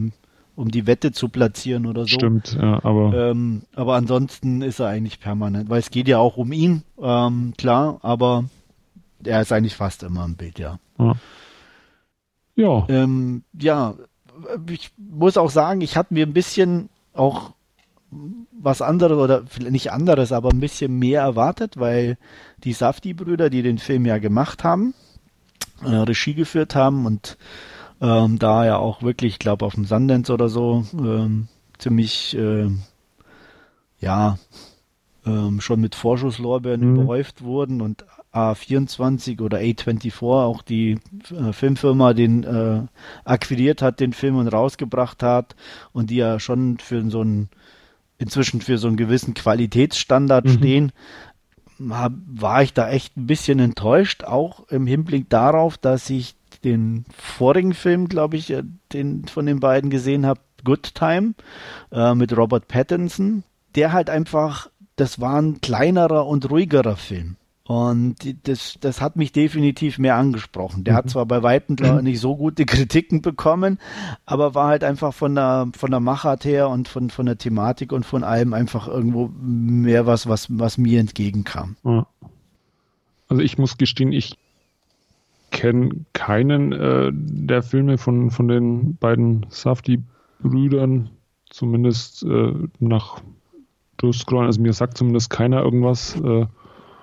[0.57, 2.09] um die Wette zu platzieren oder so.
[2.09, 3.31] Stimmt, ja, aber.
[3.31, 7.53] Ähm, aber ansonsten ist er eigentlich permanent, weil es geht ja auch um ihn, ähm,
[7.57, 8.45] klar, aber
[9.23, 10.79] er ist eigentlich fast immer im Bild, ja.
[10.99, 11.15] Ja.
[12.57, 13.95] Ja, ähm, ja
[14.71, 17.53] ich muss auch sagen, ich hatte mir ein bisschen auch
[18.53, 22.19] was anderes oder nicht anderes, aber ein bisschen mehr erwartet, weil
[22.65, 24.95] die Safti-Brüder, die den Film ja gemacht haben,
[25.85, 27.37] äh, Regie geführt haben und
[28.01, 32.69] ähm, da ja auch wirklich, ich glaube auf dem Sundance oder so, ähm, ziemlich, äh,
[34.01, 34.39] ja,
[35.25, 36.97] ähm, schon mit Vorschusslorbeeren mhm.
[36.97, 40.99] überhäuft wurden und A24 oder A24, auch die
[41.31, 42.83] äh, Filmfirma, den äh,
[43.25, 45.57] akquiriert hat, den Film und rausgebracht hat
[45.93, 47.49] und die ja schon für so einen,
[48.19, 50.51] inzwischen für so einen gewissen Qualitätsstandard mhm.
[50.51, 50.93] stehen,
[51.79, 57.75] war ich da echt ein bisschen enttäuscht, auch im Hinblick darauf, dass ich den vorigen
[57.75, 61.35] Film, glaube ich, äh, den von den beiden gesehen habe, Good Time,
[61.93, 63.45] äh, mit Robert Pattinson,
[63.75, 67.37] der halt einfach, das war ein kleinerer und ruhigerer Film.
[67.67, 68.17] Und
[68.47, 70.85] das, das hat mich definitiv mehr angesprochen.
[70.85, 70.99] Der mhm.
[70.99, 72.05] hat zwar bei Weitem mhm.
[72.05, 73.79] nicht so gute Kritiken bekommen,
[74.25, 77.93] aber war halt einfach von der, von der Machart her und von, von der Thematik
[77.93, 81.77] und von allem einfach irgendwo mehr was, was, was mir entgegenkam.
[83.29, 84.39] Also ich muss gestehen, ich
[85.67, 91.11] kenne keinen äh, der Filme von, von den beiden Safdie-Brüdern,
[91.51, 93.21] zumindest äh, nach
[93.97, 94.47] Durchscrollen.
[94.47, 96.17] Also mir sagt zumindest keiner irgendwas.
[96.21, 96.47] Äh,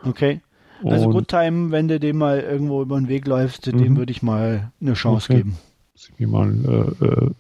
[0.06, 0.42] okay.
[0.86, 3.98] Also Good Time, wenn du dem mal irgendwo über den Weg läufst, dem mhm.
[3.98, 5.38] würde ich mal eine Chance okay.
[5.40, 5.58] geben.
[5.94, 7.32] Muss ich mir mal äh, äh,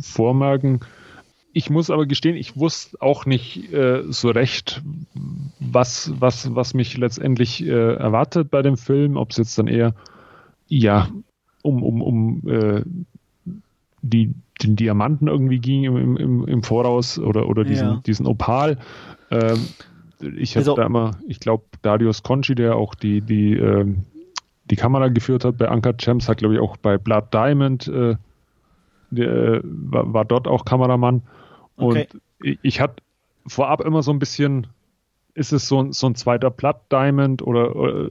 [0.00, 0.80] vormerken.
[1.52, 4.82] Ich muss aber gestehen, ich wusste auch nicht äh, so recht,
[5.60, 9.94] was, was, was mich letztendlich äh, erwartet bei dem Film, ob es jetzt dann eher
[10.78, 11.08] ja,
[11.62, 12.82] um, um, um äh,
[14.00, 18.02] die, den Diamanten irgendwie ging im, im, im Voraus oder, oder diesen, ja.
[18.06, 18.78] diesen Opal.
[19.30, 19.68] Ähm,
[20.36, 24.04] ich habe also, da immer, ich glaube, Darius Conchi, der auch die, die, ähm,
[24.70, 28.16] die Kamera geführt hat bei Anker Champs, hat, glaube ich, auch bei Blood Diamond, äh,
[29.10, 31.22] der, war, war, dort auch Kameramann.
[31.76, 32.08] Und
[32.42, 33.02] ich, ich hatte
[33.46, 34.68] vorab immer so ein bisschen,
[35.34, 38.10] ist es so, so ein zweiter Blood Diamond oder, oder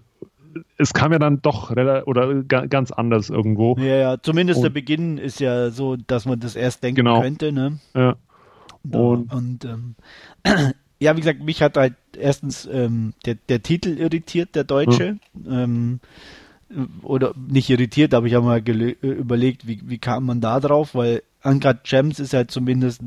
[0.77, 3.75] es kam ja dann doch oder ganz anders irgendwo.
[3.77, 7.21] Ja, ja, zumindest und, der Beginn ist ja so, dass man das erst denken genau.
[7.21, 7.79] könnte, ne?
[7.93, 8.15] Ja.
[8.83, 9.95] Und, und ähm,
[10.99, 15.17] ja, wie gesagt, mich hat halt erstens ähm, der, der Titel irritiert, der deutsche.
[15.45, 15.63] Ja.
[15.63, 15.99] Ähm,
[17.01, 18.61] oder nicht irritiert, aber ich habe mal
[19.01, 23.01] überlegt, wie, wie kam man da drauf, weil Uncut Gems ist halt zumindest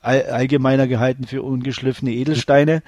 [0.00, 2.82] all allgemeiner gehalten für ungeschliffene Edelsteine,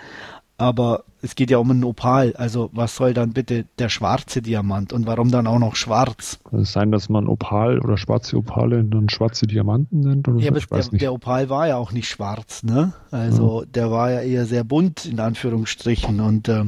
[0.58, 2.34] aber es geht ja um einen Opal.
[2.36, 6.40] Also was soll dann bitte der schwarze Diamant und warum dann auch noch schwarz?
[6.50, 10.28] Kann es sein, dass man Opal oder schwarze Opale dann schwarze Diamanten nennt?
[10.28, 10.60] Oder ja, so?
[10.70, 12.92] aber der, der, Opal war ja auch nicht schwarz, ne?
[13.12, 13.66] Also ja.
[13.72, 16.64] der war ja eher sehr bunt in Anführungsstrichen und äh,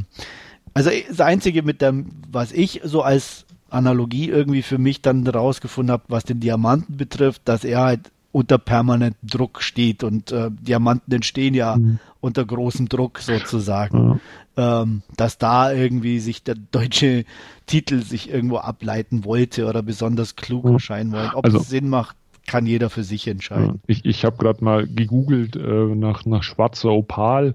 [0.72, 5.93] also das einzige mit dem, was ich so als Analogie irgendwie für mich dann rausgefunden
[5.93, 11.12] habe, was den Diamanten betrifft, dass er halt unter permanentem Druck steht und äh, Diamanten
[11.12, 11.99] entstehen ja mhm.
[12.20, 14.20] Unter großem Druck sozusagen.
[14.56, 14.82] Ja.
[14.82, 17.24] Ähm, dass da irgendwie sich der deutsche
[17.66, 21.36] Titel sich irgendwo ableiten wollte oder besonders klug erscheinen wollte.
[21.36, 22.16] Ob also, es Sinn macht,
[22.46, 23.80] kann jeder für sich entscheiden.
[23.86, 27.54] Ich ich habe gerade mal gegoogelt äh, nach, nach schwarzer Opal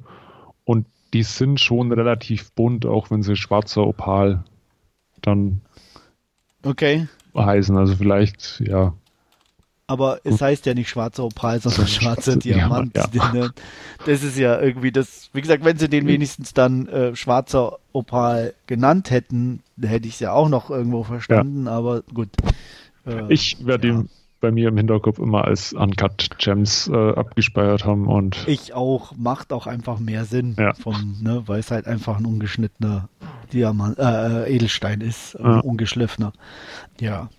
[0.64, 4.44] und die sind schon relativ bunt, auch wenn sie schwarzer Opal
[5.22, 5.62] dann
[6.64, 7.08] okay.
[7.36, 7.78] heißen.
[7.78, 8.94] Also vielleicht, ja.
[9.88, 12.96] Aber es heißt ja nicht schwarzer Opal, sondern schwarzer Diamant.
[12.96, 13.50] Ja, ja.
[14.06, 18.54] Das ist ja irgendwie das, wie gesagt, wenn sie den wenigstens dann äh, schwarzer Opal
[18.68, 21.72] genannt hätten, hätte ich es ja auch noch irgendwo verstanden, ja.
[21.72, 22.30] aber gut.
[23.06, 24.10] Äh, ich werde ihn
[24.42, 29.16] bei mir im Hinterkopf immer als Uncut Gems äh, abgespeichert haben und ich auch.
[29.16, 33.10] Macht auch einfach mehr Sinn vom ne, weil es halt einfach ein ungeschnittener
[33.54, 36.34] Diamant äh, Edelstein ist ungeschliffener.
[37.00, 37.30] Ja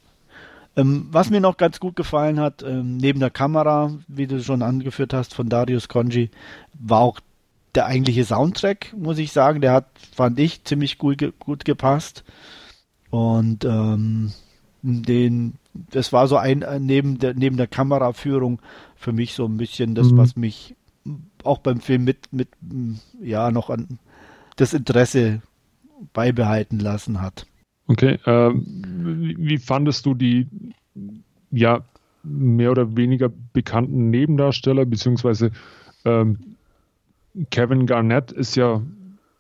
[0.77, 4.63] ähm, was mir noch ganz gut gefallen hat ähm, neben der Kamera wie du schon
[4.63, 6.31] angeführt hast von Darius Conji
[6.75, 7.21] war auch
[7.75, 12.25] der eigentliche Soundtrack muss ich sagen der hat fand ich ziemlich gut, gut gepasst
[13.11, 14.33] und ähm,
[14.83, 18.61] den das war so ein äh, neben der neben der Kameraführung
[18.97, 20.17] für mich so ein bisschen das, mhm.
[20.17, 20.75] was mich
[21.45, 22.49] auch beim Film mit mit
[23.21, 23.99] ja noch an
[24.57, 25.43] das Interesse
[26.13, 27.47] beibehalten lassen hat.
[27.89, 30.49] Okay, äh, wie fandest du die
[31.51, 31.83] ja
[32.23, 35.53] mehr oder weniger bekannten Nebendarsteller beziehungsweise
[36.05, 36.57] ähm,
[37.51, 38.83] Kevin Garnett ist ja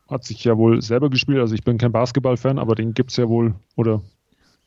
[0.08, 1.40] hat sich ja wohl selber gespielt.
[1.40, 4.02] Also ich bin kein Basketball-Fan, aber den gibt es ja wohl oder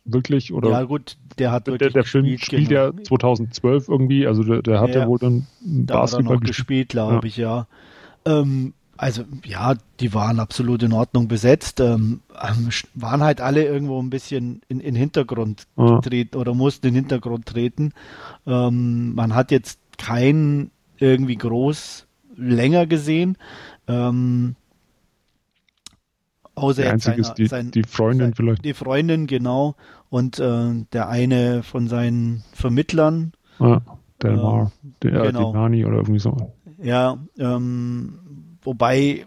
[0.06, 0.52] wirklich?
[0.54, 2.92] Oder ja, gut, der hat wirklich Der, der Film spielt genau.
[2.92, 7.14] ja 2012 irgendwie, also der, der hat ja, ja wohl dann Basketball noch gespielt, glaube
[7.14, 7.24] ja.
[7.24, 7.68] ich, ja.
[8.26, 14.02] Ähm, also ja, die waren absolut in Ordnung besetzt, ähm, ähm waren halt alle irgendwo
[14.02, 15.96] ein bisschen in den Hintergrund ja.
[15.96, 17.94] getreten oder mussten in den Hintergrund treten.
[18.46, 23.38] Ähm, man hat jetzt keinen irgendwie groß länger gesehen.
[23.88, 24.58] Ähm,
[26.56, 28.66] Außer der einzige ist die, sein, die Freundin sein, vielleicht.
[28.66, 29.76] Die Freundin, genau.
[30.10, 33.32] Und äh, der eine von seinen Vermittlern.
[33.60, 33.80] Ah,
[34.22, 34.68] der äh,
[35.04, 35.54] der genau.
[35.54, 36.36] Nani oder irgendwie so.
[36.82, 38.20] Ja, ähm,
[38.64, 39.26] wobei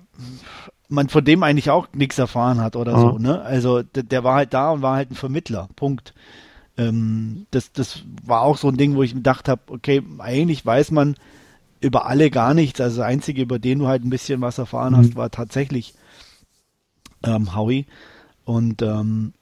[0.89, 3.01] man von dem eigentlich auch nichts erfahren hat oder ah.
[3.01, 3.41] so, ne?
[3.41, 5.69] Also der, der, war halt da und war halt ein Vermittler.
[5.75, 6.15] Punkt.
[6.77, 10.91] Ähm, das, das war auch so ein Ding, wo ich gedacht habe, okay, eigentlich weiß
[10.91, 11.17] man
[11.81, 12.81] über alle gar nichts.
[12.81, 14.99] Also der einzige, über den du halt ein bisschen was erfahren mhm.
[14.99, 15.95] hast, war tatsächlich
[17.25, 17.87] ähm, Howie.
[18.45, 19.33] Und ähm,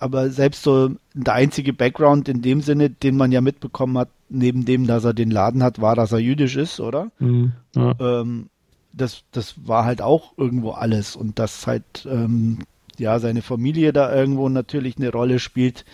[0.00, 4.64] aber selbst so der einzige Background in dem Sinne, den man ja mitbekommen hat, neben
[4.64, 7.10] dem, dass er den Laden hat, war, dass er jüdisch ist, oder?
[7.18, 7.94] Mhm, ja.
[8.00, 8.50] ähm,
[8.92, 12.60] das, das war halt auch irgendwo alles und dass halt ähm,
[12.98, 15.84] ja seine Familie da irgendwo natürlich eine Rolle spielt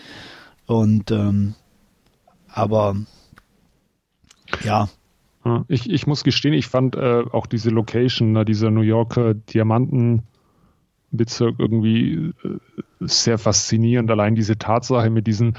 [0.66, 1.54] und ähm,
[2.48, 2.96] aber
[4.62, 4.88] ja.
[5.68, 10.22] Ich, ich muss gestehen, ich fand äh, auch diese Location, na, dieser New Yorker Diamanten
[11.10, 12.58] Bezirk irgendwie äh,
[13.00, 14.10] sehr faszinierend.
[14.10, 15.54] Allein diese Tatsache mit diesen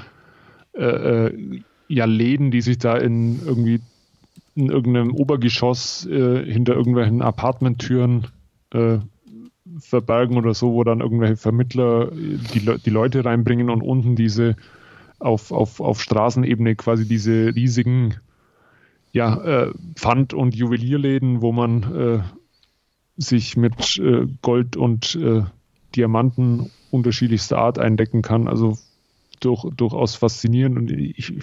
[0.74, 3.80] äh, äh, ja, Läden, die sich da in irgendwie
[4.56, 8.26] in irgendeinem Obergeschoss äh, hinter irgendwelchen Apartmenttüren
[8.72, 8.98] äh,
[9.78, 14.56] verbergen oder so, wo dann irgendwelche Vermittler die, Le die Leute reinbringen und unten diese
[15.18, 18.14] auf, auf, auf Straßenebene quasi diese riesigen
[19.12, 22.22] ja, äh, Pfand- und Juwelierläden, wo man äh,
[23.16, 25.42] sich mit äh, Gold und äh,
[25.94, 28.48] Diamanten unterschiedlichster Art eindecken kann.
[28.48, 28.78] Also
[29.40, 31.34] durch, durchaus faszinierend und ich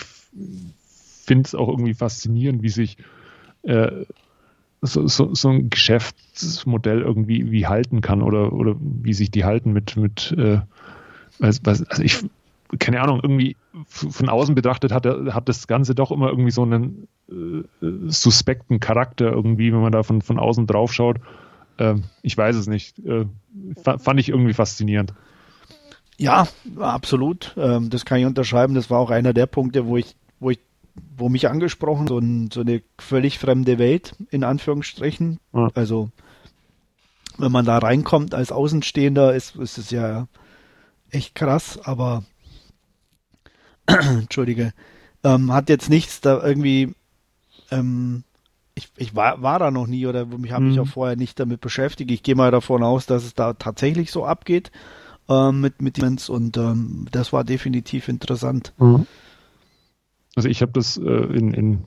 [1.23, 2.97] finde es auch irgendwie faszinierend, wie sich
[3.63, 4.05] äh,
[4.81, 9.71] so, so, so, ein Geschäftsmodell irgendwie wie halten kann oder, oder wie sich die halten
[9.71, 10.59] mit, mit äh,
[11.39, 12.25] was, also ich,
[12.79, 13.55] keine Ahnung, irgendwie
[13.87, 17.63] von außen betrachtet hat, hat das Ganze doch immer irgendwie so einen äh,
[18.07, 21.17] suspekten Charakter irgendwie, wenn man da von, von außen drauf schaut.
[21.77, 22.99] Ähm, ich weiß es nicht.
[22.99, 23.25] Äh,
[23.83, 25.13] fand ich irgendwie faszinierend.
[26.17, 26.47] Ja,
[26.79, 27.55] absolut.
[27.57, 28.75] Ähm, das kann ich unterschreiben.
[28.75, 30.59] Das war auch einer der Punkte, wo ich, wo ich,
[30.95, 35.39] wo mich angesprochen, so, ein, so eine völlig fremde Welt, in Anführungsstrichen.
[35.53, 35.69] Ja.
[35.73, 36.09] Also,
[37.37, 40.27] wenn man da reinkommt als Außenstehender, ist, ist es ja
[41.09, 42.23] echt krass, aber
[43.87, 44.73] Entschuldige,
[45.23, 46.93] ähm, hat jetzt nichts da irgendwie
[47.71, 48.23] ähm,
[48.75, 50.83] ich, ich war, war da noch nie oder mich habe mich mhm.
[50.83, 52.11] auch vorher nicht damit beschäftigt.
[52.11, 54.71] Ich gehe mal davon aus, dass es da tatsächlich so abgeht
[55.29, 58.73] äh, mit mit Demons und ähm, das war definitiv interessant.
[58.77, 59.05] Mhm.
[60.35, 61.83] Also ich habe das äh, in, in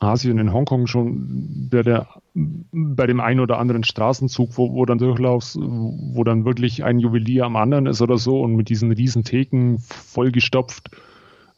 [0.00, 4.98] Asien, in Hongkong schon bei, der, bei dem einen oder anderen Straßenzug, wo, wo dann
[4.98, 9.24] durchlaufst, wo dann wirklich ein Juwelier am anderen ist oder so und mit diesen riesen
[9.24, 10.90] Theken vollgestopft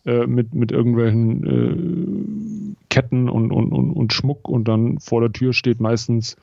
[0.06, 5.32] äh, mit, mit irgendwelchen äh, Ketten und, und, und, und Schmuck und dann vor der
[5.32, 6.36] Tür steht meistens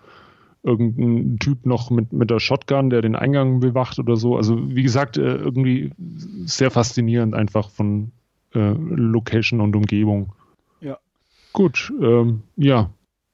[0.63, 4.37] irgendein Typ noch mit, mit der Shotgun, der den Eingang bewacht oder so.
[4.37, 5.91] Also wie gesagt, äh, irgendwie
[6.45, 8.11] sehr faszinierend einfach von
[8.57, 10.33] äh, Location und Umgebung.
[10.81, 10.97] Ja.
[11.53, 12.89] Gut, ähm, ja.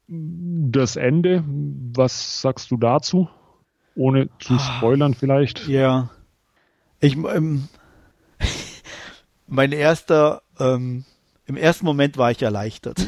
[0.07, 3.29] Das Ende, was sagst du dazu?
[3.95, 4.59] Ohne zu ah.
[4.59, 5.67] spoilern vielleicht.
[5.67, 6.09] Ja.
[6.99, 7.69] Ich, ähm,
[9.47, 11.05] mein erster, ähm,
[11.45, 13.05] im ersten Moment war ich erleichtert.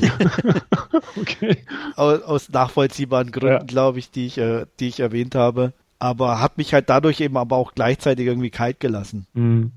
[1.17, 1.57] okay.
[1.95, 3.63] aus, aus, nachvollziehbaren Gründen, ja.
[3.63, 5.73] glaube ich, die ich, äh, die ich erwähnt habe.
[5.99, 9.27] Aber hat mich halt dadurch eben aber auch gleichzeitig irgendwie kalt gelassen.
[9.33, 9.71] Mhm.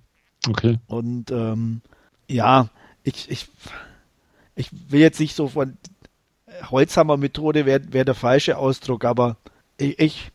[0.49, 0.79] Okay.
[0.87, 1.83] Und ähm,
[2.29, 2.69] ja,
[3.03, 3.49] ich, ich,
[4.55, 5.77] ich will jetzt nicht so von
[6.71, 9.37] Holzhammer-Methode wäre wär der falsche Ausdruck, aber
[9.77, 10.33] ich, ich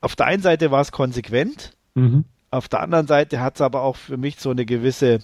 [0.00, 2.24] auf der einen Seite war es konsequent, mhm.
[2.50, 5.20] auf der anderen Seite hat es aber auch für mich so eine gewisse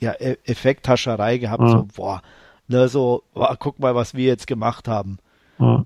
[0.00, 1.68] ja, e Effekthascherei gehabt, ja.
[1.68, 2.22] so, boah,
[2.68, 5.18] ne, so, boah, guck mal, was wir jetzt gemacht haben.
[5.58, 5.84] Ja.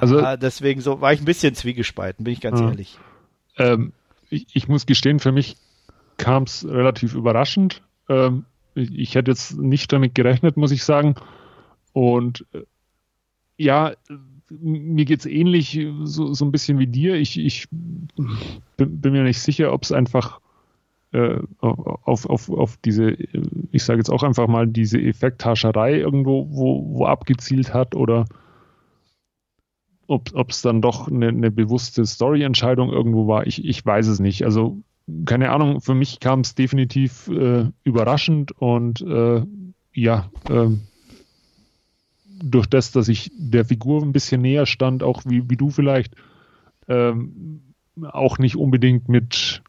[0.00, 2.98] Also, ah, deswegen so war ich ein bisschen zwiegespalten, bin ich ganz ehrlich.
[3.56, 3.92] Ähm,
[4.28, 5.56] ich, ich, muss gestehen, für mich
[6.18, 7.82] kam es relativ überraschend.
[8.08, 8.44] Ähm,
[8.74, 11.14] ich, hätte jetzt nicht damit gerechnet, muss ich sagen.
[11.92, 12.62] Und äh,
[13.56, 13.92] ja,
[14.48, 17.14] mir geht es ähnlich, so, so ein bisschen wie dir.
[17.14, 20.40] Ich, ich bin, bin mir nicht sicher, ob es einfach
[21.12, 23.16] äh, auf, auf, auf diese,
[23.72, 28.26] ich sage jetzt auch einfach mal, diese Effekthascherei irgendwo wo, wo abgezielt hat oder
[30.06, 33.46] ob es dann doch eine, eine bewusste Story-Entscheidung irgendwo war.
[33.46, 34.44] Ich, ich weiß es nicht.
[34.44, 34.82] Also
[35.26, 39.44] keine Ahnung, für mich kam es definitiv äh, überraschend und äh,
[39.92, 40.68] ja, äh,
[42.42, 46.14] durch das, dass ich der Figur ein bisschen näher stand, auch wie, wie du vielleicht,
[46.88, 49.62] ähm, auch nicht unbedingt mit,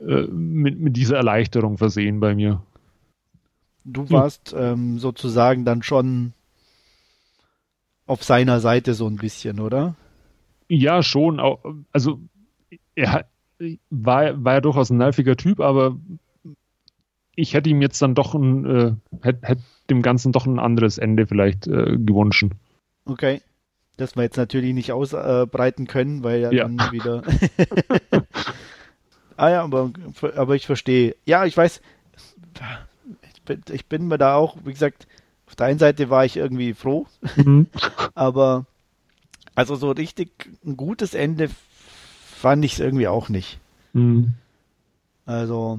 [0.00, 2.62] äh, mit, mit dieser Erleichterung versehen bei mir.
[3.84, 4.58] Du warst hm.
[4.58, 6.32] ähm, sozusagen dann schon
[8.06, 9.96] auf seiner Seite so ein bisschen, oder?
[10.68, 11.40] Ja, schon.
[11.92, 12.20] Also
[12.94, 13.26] er
[13.90, 15.96] war, war ja durchaus ein nerviger Typ, aber
[17.34, 18.92] ich hätte ihm jetzt dann doch ein, äh,
[19.22, 22.46] hätte, hätte dem Ganzen doch ein anderes Ende vielleicht äh, gewünscht.
[23.04, 23.40] Okay.
[23.96, 26.68] Das wir jetzt natürlich nicht ausbreiten können, weil ja, ja.
[26.68, 27.22] dann wieder.
[29.36, 29.90] ah ja, aber,
[30.36, 31.16] aber ich verstehe.
[31.26, 31.80] Ja, ich weiß,
[33.34, 35.08] ich bin, ich bin mir da auch, wie gesagt,
[35.48, 37.66] auf der einen Seite war ich irgendwie froh, mhm.
[38.14, 38.66] aber
[39.56, 40.30] also so richtig
[40.64, 41.50] ein gutes Ende
[42.38, 43.58] fand ich es irgendwie auch nicht.
[43.92, 44.34] Mhm.
[45.26, 45.78] Also.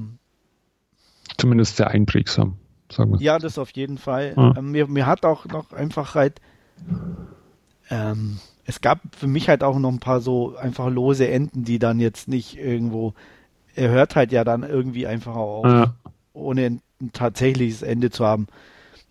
[1.36, 2.56] Zumindest sehr einprägsam
[2.92, 3.20] sagen wir.
[3.20, 4.34] Ja, das auf jeden Fall.
[4.36, 4.56] Ja.
[4.56, 6.40] Ähm, mir, mir hat auch noch einfach halt,
[7.90, 11.78] ähm, es gab für mich halt auch noch ein paar so einfach lose Enden, die
[11.78, 13.14] dann jetzt nicht irgendwo,
[13.74, 15.94] er hört halt ja dann irgendwie einfach auf, ja.
[16.32, 16.82] ohne ein,
[17.12, 18.46] tatsächliches Ende zu haben.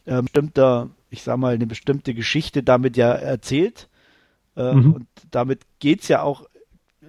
[0.06, 3.90] Ähm, bestimmter, ich sag mal, eine bestimmte Geschichte damit ja erzählt.
[4.56, 4.94] Äh, mhm.
[4.94, 6.46] Und damit geht's ja auch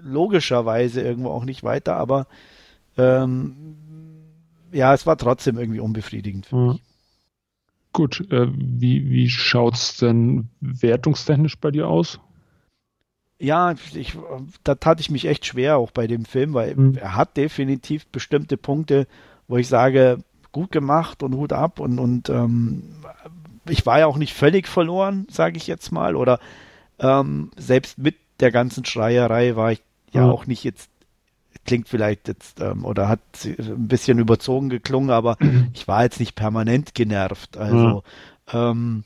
[0.03, 2.27] logischerweise irgendwo auch nicht weiter, aber
[2.97, 3.77] ähm,
[4.73, 6.83] ja, es war trotzdem irgendwie unbefriedigend für mich.
[7.93, 12.21] Gut, äh, wie, wie schaut es denn wertungstechnisch bei dir aus?
[13.39, 14.17] Ja, ich,
[14.65, 16.97] da tat ich mich echt schwer auch bei dem Film, weil mhm.
[16.97, 19.07] er hat definitiv bestimmte Punkte,
[19.49, 20.19] wo ich sage,
[20.53, 22.83] gut gemacht und Hut ab und, und ähm,
[23.69, 26.39] ich war ja auch nicht völlig verloren, sage ich jetzt mal, oder
[26.99, 29.83] ähm, selbst mit der ganzen Schreierei war ich
[30.13, 30.31] ja mhm.
[30.31, 30.91] auch nicht jetzt
[31.65, 35.37] klingt vielleicht jetzt ähm, oder hat ein bisschen überzogen geklungen, aber
[35.75, 37.57] ich war jetzt nicht permanent genervt.
[37.57, 38.03] Also,
[38.53, 38.71] ja.
[38.71, 39.05] ähm,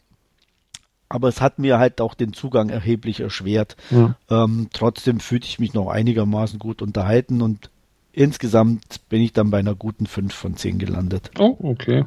[1.09, 3.77] aber es hat mir halt auch den Zugang erheblich erschwert.
[3.91, 4.17] Ja.
[4.31, 7.71] Ähm, trotzdem fühlte ich mich noch einigermaßen gut unterhalten und
[8.13, 11.31] insgesamt bin ich dann bei einer guten 5 von 10 gelandet.
[11.39, 12.05] Oh, okay.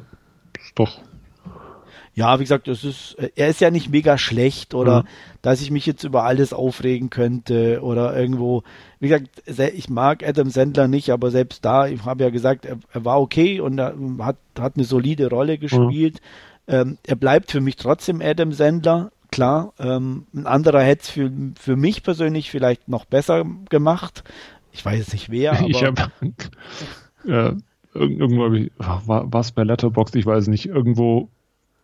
[0.58, 1.00] Ist doch
[2.18, 5.06] ja, wie gesagt, es ist, er ist ja nicht mega schlecht oder mhm.
[5.40, 8.64] dass ich mich jetzt über alles aufregen könnte oder irgendwo,
[8.98, 12.78] wie gesagt, ich mag Adam Sandler nicht, aber selbst da, ich habe ja gesagt, er,
[12.92, 16.18] er, war okay und er hat, hat eine solide Rolle gespielt.
[16.66, 16.74] Mhm.
[16.74, 19.72] Ähm, er bleibt für mich trotzdem Adam Sandler, klar.
[19.78, 24.24] Ähm, ein anderer hätte es für, für mich persönlich vielleicht noch besser gemacht.
[24.72, 25.68] Ich weiß nicht wer, aber.
[25.70, 26.10] Ich habe
[27.28, 27.52] äh,
[27.94, 28.50] irgendwo
[29.06, 31.28] war es bei Letterboxd, ich weiß nicht, irgendwo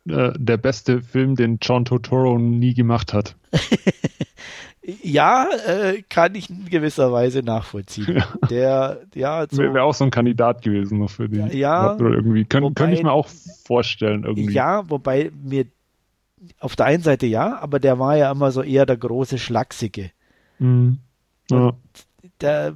[0.09, 3.37] äh, der beste Film, den John Totoro nie gemacht hat.
[5.03, 8.19] ja, äh, kann ich in gewisser Weise nachvollziehen.
[8.19, 8.49] Ja.
[8.49, 11.51] Der, ja, so, wäre auch so ein Kandidat gewesen noch für den.
[11.57, 13.29] Ja, irgendwie könnte könnt ich mir auch
[13.65, 14.53] vorstellen irgendwie.
[14.53, 15.67] Ja, wobei mir
[16.61, 20.11] auf der einen Seite ja, aber der war ja immer so eher der große Schlachsige.
[20.59, 20.99] Mhm.
[21.51, 21.73] Ja.
[22.41, 22.75] Der,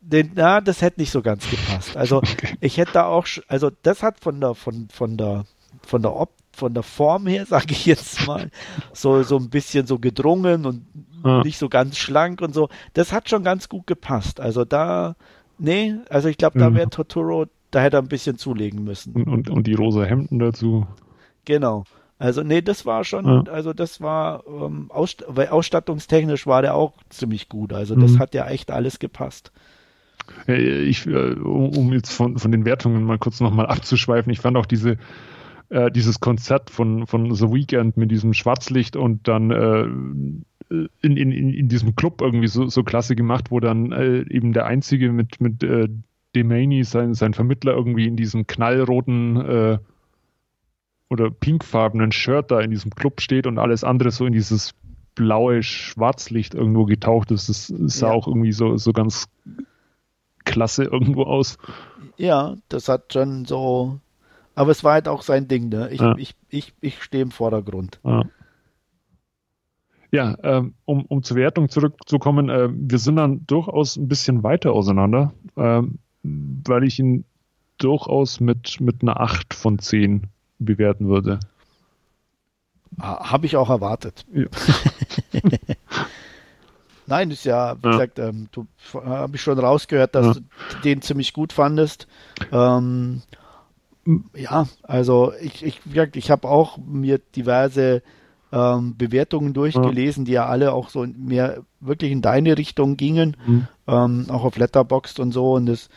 [0.00, 1.96] den, na, das hätte nicht so ganz gepasst.
[1.96, 2.56] Also okay.
[2.60, 5.44] ich hätte da auch, also das hat von der, von, von der
[5.86, 8.50] von der Op von der Form her, sage ich jetzt mal,
[8.92, 10.84] so, so ein bisschen so gedrungen und
[11.24, 11.42] ja.
[11.42, 12.68] nicht so ganz schlank und so.
[12.92, 14.38] Das hat schon ganz gut gepasst.
[14.38, 15.16] Also da,
[15.58, 19.14] nee, also ich glaube, da wäre Totoro da hätte er ein bisschen zulegen müssen.
[19.14, 20.86] Und, und, und die rosa Hemden dazu.
[21.44, 21.84] Genau.
[22.18, 23.42] Also nee, das war schon, ja.
[23.50, 27.72] also das war, ähm, Ausst weil ausstattungstechnisch war der auch ziemlich gut.
[27.72, 28.18] Also das mhm.
[28.20, 29.50] hat ja echt alles gepasst.
[30.46, 34.66] Ich, äh, um jetzt von, von den Wertungen mal kurz nochmal abzuschweifen, ich fand auch
[34.66, 34.98] diese,
[35.72, 39.82] äh, dieses Konzert von, von The Weeknd mit diesem Schwarzlicht und dann äh,
[41.00, 44.66] in, in, in diesem Club irgendwie so, so klasse gemacht, wo dann äh, eben der
[44.66, 45.88] Einzige mit, mit äh,
[46.34, 49.78] Demaney, sein, sein Vermittler, irgendwie in diesem knallroten äh,
[51.10, 54.74] oder pinkfarbenen Shirt da in diesem Club steht und alles andere so in dieses
[55.14, 57.48] blaue Schwarzlicht irgendwo getaucht ist.
[57.48, 58.12] Das sah ja.
[58.12, 59.28] auch irgendwie so, so ganz
[60.44, 61.58] klasse irgendwo aus.
[62.16, 64.00] Ja, das hat schon so.
[64.54, 65.88] Aber es war halt auch sein Ding, ne?
[65.90, 66.14] Ich, ja.
[66.16, 68.00] ich, ich, ich stehe im Vordergrund.
[68.04, 68.24] Ja.
[70.14, 74.74] Ja, ähm, um, um zur Wertung zurückzukommen, äh, wir sind dann durchaus ein bisschen weiter
[74.74, 77.24] auseinander, ähm, weil ich ihn
[77.78, 80.28] durchaus mit, mit einer 8 von 10
[80.58, 81.40] bewerten würde.
[83.00, 84.26] Habe ich auch erwartet.
[84.34, 84.46] Ja.
[87.06, 87.92] Nein, ist ja, wie ja.
[87.92, 90.34] gesagt, ähm, du habe ich schon rausgehört, dass ja.
[90.34, 90.42] du
[90.84, 92.06] den ziemlich gut fandest.
[92.52, 93.22] Ähm,
[94.34, 95.80] ja, also ich, ich,
[96.14, 98.02] ich habe auch mir diverse
[98.52, 100.26] ähm, Bewertungen durchgelesen, ja.
[100.26, 103.68] die ja alle auch so mehr wirklich in deine Richtung gingen, mhm.
[103.86, 105.52] ähm, auch auf Letterboxd und so.
[105.52, 105.88] Und es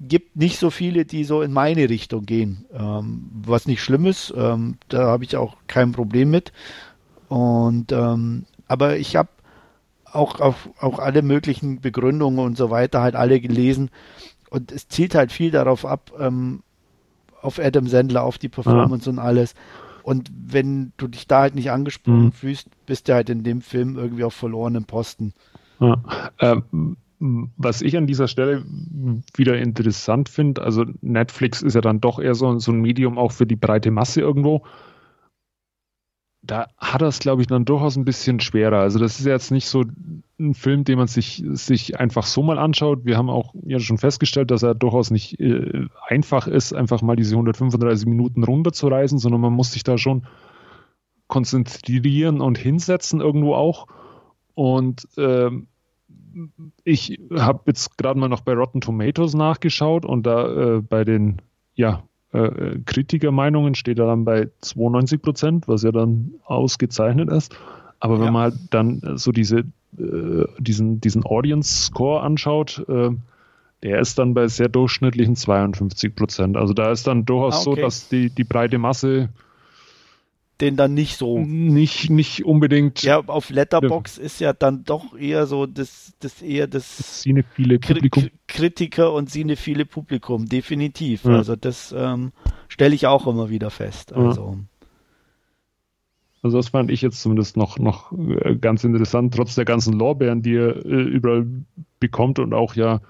[0.00, 4.32] gibt nicht so viele, die so in meine Richtung gehen, ähm, was nicht schlimm ist.
[4.36, 6.52] Ähm, da habe ich auch kein Problem mit.
[7.28, 9.28] Und ähm, aber ich habe
[10.04, 13.90] auch auf auch alle möglichen Begründungen und so weiter halt alle gelesen
[14.50, 16.62] und es zielt halt viel darauf ab, ähm,
[17.42, 19.12] auf Adam Sandler, auf die Performance ja.
[19.12, 19.54] und alles.
[20.02, 22.32] Und wenn du dich da halt nicht angesprochen mhm.
[22.32, 25.34] fühlst, bist du halt in dem Film irgendwie auf verlorenen Posten.
[25.78, 26.02] Ja.
[26.38, 28.64] Ähm, was ich an dieser Stelle
[29.36, 33.32] wieder interessant finde, also Netflix ist ja dann doch eher so, so ein Medium auch
[33.32, 34.62] für die breite Masse irgendwo
[36.50, 38.78] da hat er es, glaube ich, dann durchaus ein bisschen schwerer.
[38.80, 39.84] Also das ist jetzt nicht so
[40.40, 43.04] ein Film, den man sich, sich einfach so mal anschaut.
[43.04, 47.14] Wir haben auch ja schon festgestellt, dass er durchaus nicht äh, einfach ist, einfach mal
[47.14, 50.26] diese 135 Minuten runterzureisen, sondern man muss sich da schon
[51.28, 53.86] konzentrieren und hinsetzen irgendwo auch.
[54.54, 55.50] Und äh,
[56.82, 61.40] ich habe jetzt gerade mal noch bei Rotten Tomatoes nachgeschaut und da äh, bei den
[61.74, 62.02] ja,
[62.32, 67.54] äh, Kritikermeinungen steht er dann bei 92 Prozent, was ja dann ausgezeichnet ist.
[67.98, 68.30] Aber wenn ja.
[68.30, 69.64] man halt dann so diese,
[69.98, 73.10] äh, diesen, diesen Audience Score anschaut, äh,
[73.82, 76.56] der ist dann bei sehr durchschnittlichen 52 Prozent.
[76.56, 77.80] Also da ist dann durchaus ah, okay.
[77.80, 79.30] so, dass die, die breite Masse
[80.60, 81.38] den dann nicht so.
[81.38, 83.02] Nicht, nicht unbedingt.
[83.02, 87.78] Ja, auf Letterbox ist ja dann doch eher so das, das eher das, das cinephile
[87.78, 88.28] Publikum.
[88.46, 91.24] Kritiker und cinephile Publikum, definitiv.
[91.24, 91.36] Ja.
[91.36, 92.32] Also das ähm,
[92.68, 94.12] stelle ich auch immer wieder fest.
[94.12, 94.58] Also.
[96.42, 100.40] Also das fand ich jetzt zumindest noch, noch äh, ganz interessant, trotz der ganzen Lorbeeren,
[100.40, 101.46] die er äh, überall
[101.98, 103.00] bekommt und auch ja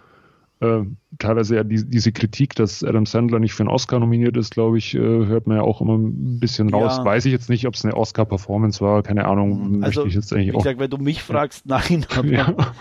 [0.61, 0.83] äh,
[1.19, 4.79] teilweise ja die, diese Kritik, dass Adam Sandler nicht für einen Oscar nominiert ist, glaube
[4.79, 6.99] ich, äh, hört man ja auch immer ein bisschen raus.
[6.99, 7.05] Ja.
[7.05, 9.83] Weiß ich jetzt nicht, ob es eine Oscar-Performance war, keine Ahnung.
[9.83, 10.59] Also, ich jetzt eigentlich auch.
[10.59, 12.55] Gesagt, wenn du mich fragst, nein, aber ja.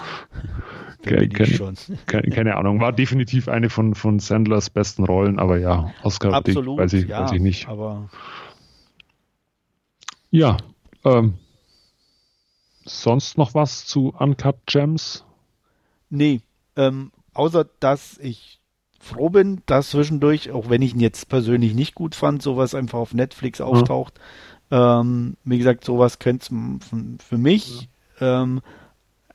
[1.03, 1.75] keine, keine,
[2.05, 2.81] keine, keine, Ahnung.
[2.81, 7.23] War definitiv eine von, von Sandlers besten Rollen, aber ja, Oscar Absolut, weiß ich, ja,
[7.23, 7.69] weiß ich nicht.
[7.69, 8.09] Aber
[10.31, 10.57] ja,
[11.05, 11.35] ähm,
[12.83, 15.23] sonst noch was zu Uncut Gems?
[16.09, 16.41] Nee,
[16.75, 18.59] ähm, außer dass ich
[18.99, 22.99] froh bin, dass zwischendurch, auch wenn ich ihn jetzt persönlich nicht gut fand, sowas einfach
[22.99, 24.19] auf Netflix auftaucht.
[24.69, 24.99] Ja.
[24.99, 27.87] Ähm, wie gesagt, sowas könnte es für mich
[28.19, 28.43] ja.
[28.43, 28.61] ähm,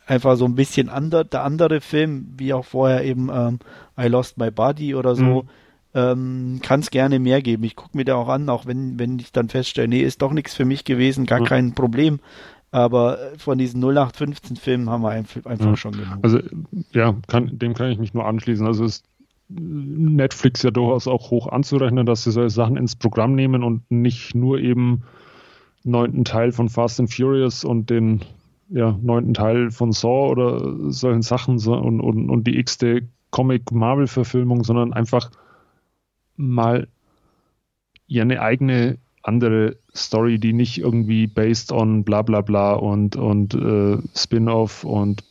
[0.07, 3.59] einfach so ein bisschen ander, der andere Film, wie auch vorher eben ähm,
[3.99, 5.49] I Lost My Body oder so, mhm.
[5.95, 7.65] ähm, kann es gerne mehr geben.
[7.65, 10.33] Ich gucke mir da auch an, auch wenn, wenn ich dann feststelle, nee, ist doch
[10.33, 11.47] nichts für mich gewesen, gar mhm.
[11.47, 12.21] kein Problem.
[12.75, 15.77] Aber äh, von diesen 0815 Filmen haben wir einfach ja.
[15.77, 16.19] schon genug.
[16.23, 16.41] Also
[16.93, 18.67] ja, kann, dem kann ich mich nur anschließen.
[18.67, 19.05] Also ist
[19.49, 24.35] Netflix ja durchaus auch hoch anzurechnen, dass sie solche Sachen ins Programm nehmen und nicht
[24.35, 25.05] nur eben
[25.85, 28.23] neunten Teil von Fast and Furious und den
[28.71, 34.93] ja, neunten Teil von Saw oder solchen Sachen und, und, und die x-te Comic-Marvel-Verfilmung, sondern
[34.93, 35.31] einfach
[36.37, 36.89] mal
[38.09, 43.55] ja eine eigene andere Story, die nicht irgendwie based on bla bla bla und, und
[43.55, 45.25] äh, Spin-off und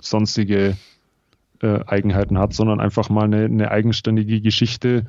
[0.00, 0.76] sonstige
[1.62, 5.06] äh, Eigenheiten hat, sondern einfach mal eine, eine eigenständige Geschichte.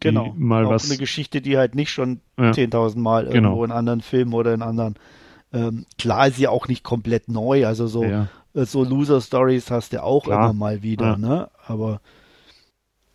[0.00, 3.64] Genau, mal was, eine Geschichte, die halt nicht schon ja, 10.000 Mal irgendwo genau.
[3.64, 4.96] in anderen Filmen oder in anderen.
[5.52, 8.28] Ähm, klar ist sie auch nicht komplett neu, also so, ja.
[8.54, 10.50] äh, so Loser-Stories hast du auch klar.
[10.50, 11.16] immer mal wieder, ja.
[11.16, 11.50] ne?
[11.66, 12.00] Aber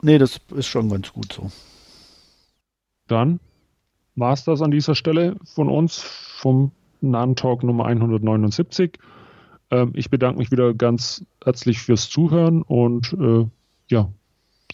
[0.01, 1.51] nee, das ist schon ganz gut so.
[3.07, 3.41] Dann
[4.15, 6.71] war es das an dieser Stelle von uns vom
[7.01, 8.97] Nahen-Talk Nummer 179.
[9.71, 13.45] Ähm, ich bedanke mich wieder ganz herzlich fürs Zuhören und äh,
[13.87, 14.11] ja,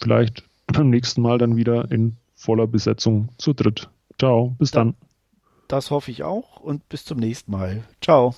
[0.01, 3.89] vielleicht beim nächsten Mal dann wieder in voller Besetzung zu dritt.
[4.19, 4.95] Ciao, bis dann.
[5.67, 7.83] Das hoffe ich auch und bis zum nächsten Mal.
[8.01, 8.35] Ciao.